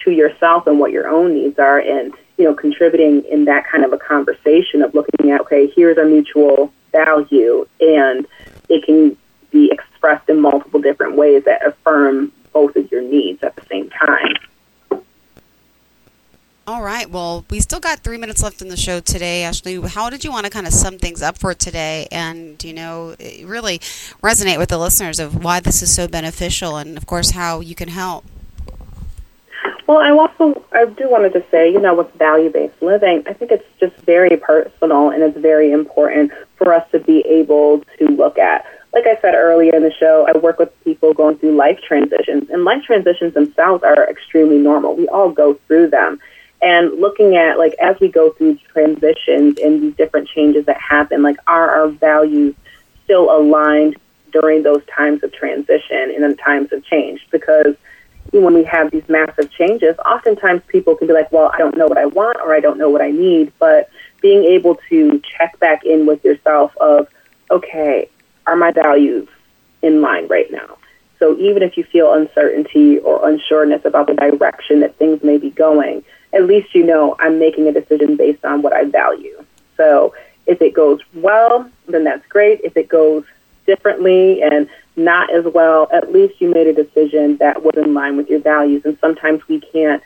to 0.06 0.12
yourself 0.12 0.67
and 0.67 0.80
what 0.80 0.91
your 0.91 1.08
own 1.08 1.34
needs 1.34 1.60
are? 1.60 1.80
And, 1.80 2.13
you 2.39 2.45
know, 2.45 2.54
contributing 2.54 3.23
in 3.25 3.45
that 3.45 3.67
kind 3.67 3.84
of 3.84 3.91
a 3.91 3.97
conversation 3.97 4.82
of 4.82 4.95
looking 4.95 5.30
at, 5.30 5.41
okay, 5.41 5.71
here's 5.75 5.97
a 5.97 6.06
mutual 6.06 6.71
value 6.93 7.67
and 7.82 8.25
it 8.69 8.86
can 8.86 9.17
be 9.52 9.69
expressed 9.71 10.30
in 10.30 10.39
multiple 10.39 10.80
different 10.80 11.15
ways 11.15 11.43
that 11.43 11.65
affirm 11.67 12.32
both 12.54 12.75
of 12.78 12.89
your 12.91 13.02
needs 13.02 13.43
at 13.43 13.56
the 13.58 13.62
same 13.69 13.89
time. 13.89 14.36
All 16.65 16.82
right. 16.82 17.10
Well, 17.10 17.45
we 17.49 17.60
still 17.60 17.80
got 17.80 18.02
three 18.02 18.17
minutes 18.17 18.43
left 18.43 18.62
in 18.62 18.69
the 18.69 18.78
show 18.78 18.99
today. 18.99 19.43
Ashley, 19.43 19.82
how 19.82 20.10
did 20.10 20.23
you 20.23 20.32
want 20.32 20.45
to 20.45 20.52
kind 20.52 20.67
of 20.67 20.71
sum 20.73 20.97
things 20.97 21.21
up 21.21 21.38
for 21.38 21.54
today 21.54 22.08
and, 22.12 22.63
you 22.63 22.73
know, 22.73 23.15
really 23.43 23.80
resonate 24.21 24.60
with 24.60 24.69
the 24.69 24.78
listeners 24.78 25.19
of 25.19 25.43
why 25.43 25.60
this 25.60 25.82
is 25.82 25.93
so 25.93 26.08
beneficial 26.08 26.78
and, 26.78 26.95
of 26.95 27.06
course, 27.06 27.32
how 27.32 27.60
you 27.60 27.75
can 27.75 27.89
help? 27.89 28.23
Well, 29.88 29.98
I 29.98 30.12
also 30.12 30.63
I 30.72 30.86
do 30.86 31.10
wanted 31.10 31.34
to 31.34 31.43
say, 31.50 31.72
you 31.72 31.80
know, 31.80 31.95
with 31.95 32.13
value-based 32.13 32.82
living, 32.82 33.24
I 33.28 33.34
think 33.34 33.52
it's 33.52 33.65
just 33.80 33.95
very 33.98 34.38
personal 34.38 35.10
and 35.10 35.24
it's 35.24 35.38
very 35.38 35.72
important 35.72 36.32
for 36.58 36.74
us 36.74 36.89
to 36.91 37.00
be 37.00 37.22
able 37.22 37.84
to 37.98 38.06
look 38.08 38.38
at. 38.38 38.65
Like 38.93 39.06
I 39.06 39.19
said 39.22 39.36
earlier 39.36 39.76
in 39.76 39.84
the 39.84 39.93
show, 39.93 40.28
I 40.28 40.38
work 40.38 40.60
with 40.60 40.72
people 40.84 41.13
going 41.13 41.38
through 41.38 41.56
life 41.56 41.80
transitions, 41.88 42.50
and 42.50 42.63
life 42.63 42.84
transitions 42.84 43.34
themselves 43.36 43.84
are 43.84 44.10
extremely 44.10 44.58
normal. 44.58 44.95
We 44.95 45.08
all 45.08 45.30
go 45.30 45.56
through 45.67 45.89
them. 45.89 46.19
And 46.62 47.00
looking 47.00 47.38
at, 47.38 47.58
like, 47.58 47.74
as 47.80 48.00
we 48.00 48.10
go 48.10 48.32
through 48.32 48.58
transitions 48.74 49.60
and 49.60 49.82
these 49.82 49.95
different 49.95 50.28
changes 50.28 50.65
that 50.65 50.82
happen, 50.82 51.22
like, 51.22 51.38
are 51.48 51.69
our 51.69 51.88
values 51.88 52.56
still 53.04 53.32
aligned 53.32 53.95
during 54.32 54.63
those 54.63 54.84
times 54.86 55.24
of 55.24 55.32
transition 55.34 56.12
and 56.13 56.24
in 56.24 56.36
times 56.36 56.74
of 56.74 56.84
change? 56.84 57.26
Because 57.32 57.76
when 58.32 58.54
we 58.54 58.63
have 58.63 58.92
these 58.92 59.08
massive 59.08 59.52
changes, 59.52 59.96
oftentimes 60.06 60.62
people 60.68 60.96
can 60.96 61.08
be 61.08 61.13
like, 61.13 61.32
well, 61.32 61.52
I 61.54 61.58
don't 61.58 61.78
know 61.78 61.88
what 61.88 61.98
I 61.98 62.06
want 62.06 62.38
or 62.39 62.54
I 62.54 62.60
don't 62.60 62.78
know 62.78 62.89
what 62.89 63.02
I 63.02 63.12
need. 63.12 63.52
But 63.60 63.89
being 64.22 64.44
able 64.46 64.78
to 64.89 65.22
check 65.38 65.60
back 65.60 65.86
in 65.86 66.06
with 66.06 66.24
yourself 66.24 66.76
of, 66.78 67.08
okay, 67.52 68.10
are 68.48 68.56
my 68.56 68.72
values 68.72 69.28
in 69.82 70.02
line 70.02 70.28
right 70.28 70.52
now? 70.52 70.78
So 71.20 71.38
even 71.38 71.63
if 71.63 71.78
you 71.78 71.84
feel 71.84 72.13
uncertainty 72.13 73.00
or 73.00 73.20
unsureness 73.22 73.84
about 73.84 74.08
the 74.08 74.13
direction 74.13 74.80
that 74.80 74.96
things 74.98 75.22
may 75.24 75.38
be 75.38 75.50
going, 75.50 76.04
at 76.34 76.46
least 76.46 76.74
you 76.74 76.86
know 76.86 77.15
I'm 77.20 77.39
making 77.39 77.68
a 77.68 77.74
decision 77.74 78.15
based 78.15 78.46
on 78.46 78.62
what 78.62 78.74
I 78.74 78.86
value. 78.86 79.44
So 79.76 80.13
if 80.46 80.62
it 80.62 80.74
goes 80.74 81.02
well, 81.13 81.70
then 81.88 82.06
that's 82.06 82.26
great. 82.28 82.62
If 82.63 82.78
it 82.78 82.88
goes 82.88 83.24
differently 83.69 84.41
and 84.41 84.67
not 84.95 85.32
as 85.34 85.45
well, 85.45 85.88
at 85.93 86.12
least 86.12 86.41
you 86.41 86.49
made 86.49 86.67
a 86.67 86.73
decision 86.73 87.38
that 87.38 87.63
was 87.63 87.75
in 87.77 87.93
line 87.93 88.17
with 88.17 88.27
your 88.29 88.39
values. 88.39 88.82
And 88.84 88.97
sometimes 88.99 89.47
we 89.47 89.60
can't 89.62 90.01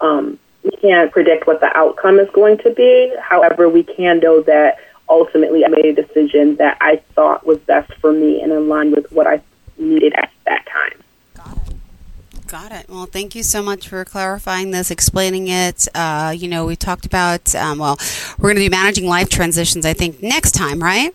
um, 0.00 0.38
we 0.62 0.70
can't 0.82 1.10
predict 1.12 1.46
what 1.46 1.60
the 1.60 1.74
outcome 1.76 2.18
is 2.18 2.28
going 2.30 2.58
to 2.58 2.70
be. 2.70 3.14
However, 3.20 3.68
we 3.68 3.82
can 3.82 4.18
know 4.18 4.42
that 4.42 4.78
ultimately 5.08 5.64
I 5.64 5.68
made 5.68 5.86
a 5.86 6.02
decision 6.02 6.56
that 6.56 6.76
I 6.80 6.96
thought 7.14 7.46
was 7.46 7.58
best 7.58 7.92
for 7.94 8.12
me 8.12 8.42
and 8.42 8.52
in 8.52 8.68
line 8.68 8.90
with 8.90 9.10
what 9.12 9.26
I 9.26 9.40
needed 9.78 10.12
at 10.14 10.30
that 10.44 10.66
time. 10.66 11.02
Got 11.34 11.56
it. 11.68 12.46
Got 12.48 12.72
it. 12.72 12.88
Well, 12.88 13.06
thank 13.06 13.34
you 13.34 13.42
so 13.42 13.62
much 13.62 13.88
for 13.88 14.04
clarifying 14.04 14.72
this, 14.72 14.90
explaining 14.90 15.48
it. 15.48 15.86
Uh, 15.94 16.34
you 16.36 16.48
know, 16.48 16.66
we 16.66 16.74
talked 16.74 17.06
about, 17.06 17.54
um, 17.54 17.78
well, 17.78 17.96
we're 18.38 18.50
going 18.50 18.56
to 18.56 18.68
be 18.68 18.68
managing 18.68 19.06
life 19.06 19.28
transitions, 19.28 19.86
I 19.86 19.92
think, 19.92 20.22
next 20.22 20.52
time, 20.52 20.82
right? 20.82 21.14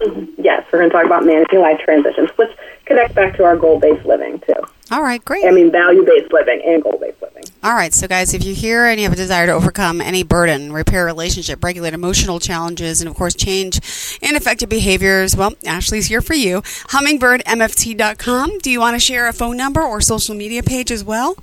Mm-hmm. 0.00 0.42
Yes, 0.42 0.66
we're 0.72 0.80
going 0.80 0.90
to 0.90 0.96
talk 0.96 1.06
about 1.06 1.24
managing 1.24 1.60
life 1.60 1.80
transitions, 1.80 2.30
which 2.36 2.50
connects 2.84 3.14
back 3.14 3.36
to 3.36 3.44
our 3.44 3.56
goal 3.56 3.78
based 3.78 4.04
living, 4.04 4.40
too. 4.40 4.54
All 4.90 5.02
right, 5.02 5.24
great. 5.24 5.46
I 5.46 5.50
mean, 5.50 5.70
value 5.70 6.04
based 6.04 6.32
living 6.32 6.60
and 6.64 6.82
goal 6.82 6.98
based 7.00 7.22
living. 7.22 7.44
All 7.62 7.72
right, 7.72 7.94
so 7.94 8.06
guys, 8.06 8.34
if 8.34 8.44
you 8.44 8.54
hear 8.54 8.84
and 8.84 9.00
you 9.00 9.04
have 9.04 9.12
a 9.12 9.16
desire 9.16 9.46
to 9.46 9.52
overcome 9.52 10.02
any 10.02 10.22
burden, 10.22 10.70
repair 10.72 11.06
relationship, 11.06 11.64
regulate 11.64 11.94
emotional 11.94 12.38
challenges, 12.38 13.00
and 13.00 13.08
of 13.08 13.16
course, 13.16 13.34
change 13.34 13.80
ineffective 14.20 14.68
behaviors, 14.68 15.34
well, 15.34 15.54
Ashley's 15.64 16.06
here 16.06 16.20
for 16.20 16.34
you. 16.34 16.60
HummingbirdMFT.com. 16.60 18.58
Do 18.58 18.70
you 18.70 18.80
want 18.80 18.96
to 18.96 19.00
share 19.00 19.28
a 19.28 19.32
phone 19.32 19.56
number 19.56 19.80
or 19.80 20.02
social 20.02 20.34
media 20.34 20.62
page 20.62 20.90
as 20.90 21.02
well? 21.02 21.36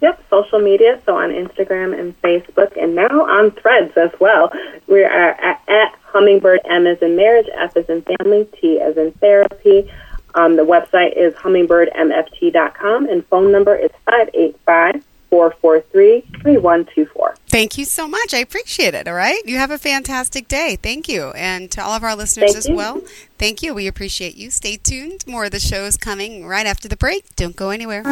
Yep, 0.00 0.24
social 0.30 0.60
media, 0.60 1.00
so 1.04 1.16
on 1.16 1.30
Instagram 1.30 1.98
and 1.98 2.20
Facebook, 2.22 2.76
and 2.82 2.94
now 2.94 3.26
on 3.26 3.50
Threads 3.50 3.96
as 3.96 4.10
well. 4.18 4.50
We 4.86 5.04
are 5.04 5.10
at, 5.10 5.62
at 5.68 5.94
Hummingbird 6.14 6.60
M 6.64 6.86
as 6.86 7.02
in 7.02 7.16
marriage, 7.16 7.48
F 7.54 7.76
as 7.76 7.88
in 7.88 8.02
family, 8.02 8.48
T 8.60 8.80
as 8.80 8.96
in 8.96 9.12
therapy. 9.12 9.90
Um, 10.36 10.56
the 10.56 10.62
website 10.62 11.16
is 11.16 11.34
hummingbirdmft.com, 11.34 13.06
and 13.08 13.26
phone 13.26 13.52
number 13.52 13.74
is 13.76 13.90
585 14.06 15.04
443 15.30 16.20
3124. 16.42 17.34
Thank 17.48 17.76
you 17.76 17.84
so 17.84 18.06
much. 18.06 18.32
I 18.32 18.38
appreciate 18.38 18.94
it. 18.94 19.08
All 19.08 19.14
right. 19.14 19.40
You 19.44 19.58
have 19.58 19.72
a 19.72 19.78
fantastic 19.78 20.46
day. 20.46 20.76
Thank 20.80 21.08
you. 21.08 21.30
And 21.30 21.70
to 21.72 21.82
all 21.82 21.92
of 21.92 22.04
our 22.04 22.14
listeners 22.14 22.52
Thank 22.52 22.58
as 22.58 22.68
you. 22.68 22.76
well, 22.76 23.00
thank 23.36 23.60
you. 23.60 23.74
We 23.74 23.88
appreciate 23.88 24.36
you. 24.36 24.50
Stay 24.50 24.76
tuned. 24.76 25.26
More 25.26 25.46
of 25.46 25.50
the 25.50 25.58
show 25.58 25.84
is 25.84 25.96
coming 25.96 26.46
right 26.46 26.66
after 26.66 26.86
the 26.86 26.96
break. 26.96 27.34
Don't 27.34 27.56
go 27.56 27.70
anywhere. 27.70 28.04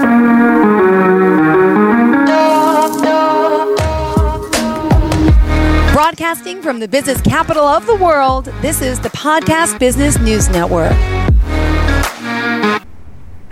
Broadcasting 5.92 6.62
from 6.62 6.80
the 6.80 6.88
business 6.88 7.20
capital 7.20 7.64
of 7.64 7.84
the 7.84 7.94
world, 7.94 8.46
this 8.62 8.80
is 8.80 8.98
the 8.98 9.10
Podcast 9.10 9.78
Business 9.78 10.18
News 10.18 10.48
Network. 10.48 10.92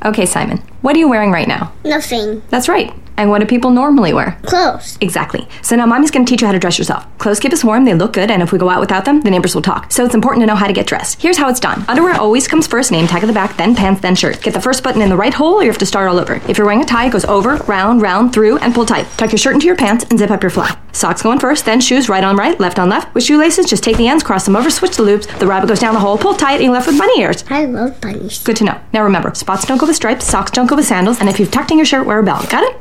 Okay, 0.07 0.24
Simon, 0.24 0.57
what 0.81 0.96
are 0.96 0.98
you 0.98 1.07
wearing 1.07 1.31
right 1.33 1.46
now? 1.46 1.70
Nothing. 1.85 2.42
That's 2.48 2.66
right. 2.66 2.94
And 3.20 3.28
what 3.28 3.40
do 3.40 3.46
people 3.46 3.70
normally 3.70 4.14
wear? 4.14 4.38
Clothes. 4.44 4.96
Exactly. 5.02 5.46
So 5.61 5.76
now 5.76 5.85
mommy's 5.85 6.11
going 6.11 6.24
to 6.24 6.30
teach 6.30 6.40
you 6.40 6.46
how 6.46 6.54
to 6.54 6.59
dress 6.59 6.78
yourself. 6.78 7.06
Clothes 7.18 7.38
keep 7.38 7.52
us 7.52 7.62
warm, 7.62 7.85
they 7.85 7.92
look 7.92 8.14
good, 8.14 8.30
and 8.30 8.42
if 8.42 8.50
we 8.50 8.59
go 8.59 8.70
out 8.70 8.80
without 8.80 9.04
them, 9.04 9.20
the 9.20 9.30
neighbors 9.30 9.54
will 9.54 9.61
talk. 9.61 9.92
So 9.92 10.06
it's 10.06 10.14
important 10.14 10.40
to 10.40 10.46
know 10.46 10.54
how 10.54 10.66
to 10.66 10.72
get 10.72 10.87
dressed. 10.87 11.20
Here's 11.20 11.37
how 11.37 11.50
it's 11.50 11.61
done. 11.61 11.85
Underwear 11.87 12.14
always 12.14 12.48
comes 12.48 12.66
first, 12.66 12.90
name 12.90 13.06
tag 13.06 13.22
at 13.22 13.26
the 13.26 13.35
back, 13.35 13.59
then 13.59 13.76
pants, 13.76 14.00
then 14.00 14.14
shirt. 14.16 14.40
Get 14.40 14.54
the 14.54 14.61
first 14.61 14.83
button 14.83 15.02
in 15.02 15.11
the 15.11 15.18
right 15.18 15.35
hole 15.35 15.56
or 15.56 15.62
you 15.62 15.68
have 15.68 15.76
to 15.76 15.85
start 15.85 16.09
all 16.09 16.18
over. 16.18 16.40
If 16.48 16.56
you're 16.56 16.66
wearing 16.66 16.80
a 16.80 16.87
tie, 16.87 17.09
it 17.09 17.12
goes 17.12 17.26
over, 17.26 17.56
round, 17.56 18.00
round, 18.00 18.33
through, 18.33 18.56
and 18.56 18.74
pull 18.74 18.87
tight. 18.87 19.06
Tuck 19.18 19.33
your 19.33 19.38
shirt 19.38 19.52
into 19.52 19.66
your 19.66 19.76
pants 19.76 20.06
and 20.09 20.18
zip 20.18 20.30
up 20.30 20.42
your 20.42 20.48
fly. 20.48 20.74
Socks 20.92 21.20
going 21.20 21.40
first, 21.40 21.66
then 21.66 21.78
shoes 21.83 22.09
right 22.09 22.24
on 22.24 22.38
right, 22.38 22.59
left 22.59 22.78
on 22.78 22.88
left. 22.88 23.14
With 23.14 23.24
shoelaces, 23.24 23.66
just 23.66 23.85
take 23.85 23.98
the 23.98 24.09
ends, 24.09 24.24
cross 24.24 24.46
them 24.46 24.56
over, 24.56 24.70
switch 24.70 24.96
the 24.96 25.02
loops. 25.02 25.26
The 25.26 25.46
rabbit 25.46 25.66
goes 25.68 25.78
down 25.78 25.92
the 25.92 26.00
hole, 26.00 26.16
pull 26.16 26.33
tight, 26.35 26.54
and 26.54 26.64
you're 26.64 26.72
left 26.72 26.87
with 26.87 26.96
bunny 26.96 27.20
ears. 27.20 27.44
I 27.50 27.66
love 27.66 28.00
bunnies. 28.00 28.42
Good 28.42 28.56
to 28.56 28.64
know. 28.64 28.80
Now 28.94 29.04
remember, 29.04 29.35
spots 29.35 29.66
don't 29.66 29.76
go 29.76 29.87
with 29.87 29.96
stripes, 29.96 30.24
socks 30.24 30.50
don't 30.52 30.68
go 30.68 30.76
with 30.76 30.87
sandals, 30.87 31.20
and 31.20 31.28
if 31.28 31.38
you've 31.38 31.50
tucked 31.50 31.70
in 31.70 31.76
your 31.76 31.85
shirt, 31.85 32.06
wear 32.06 32.18
a 32.18 32.22
belt. 32.22 32.48
Got 32.48 32.64
it? 32.64 32.80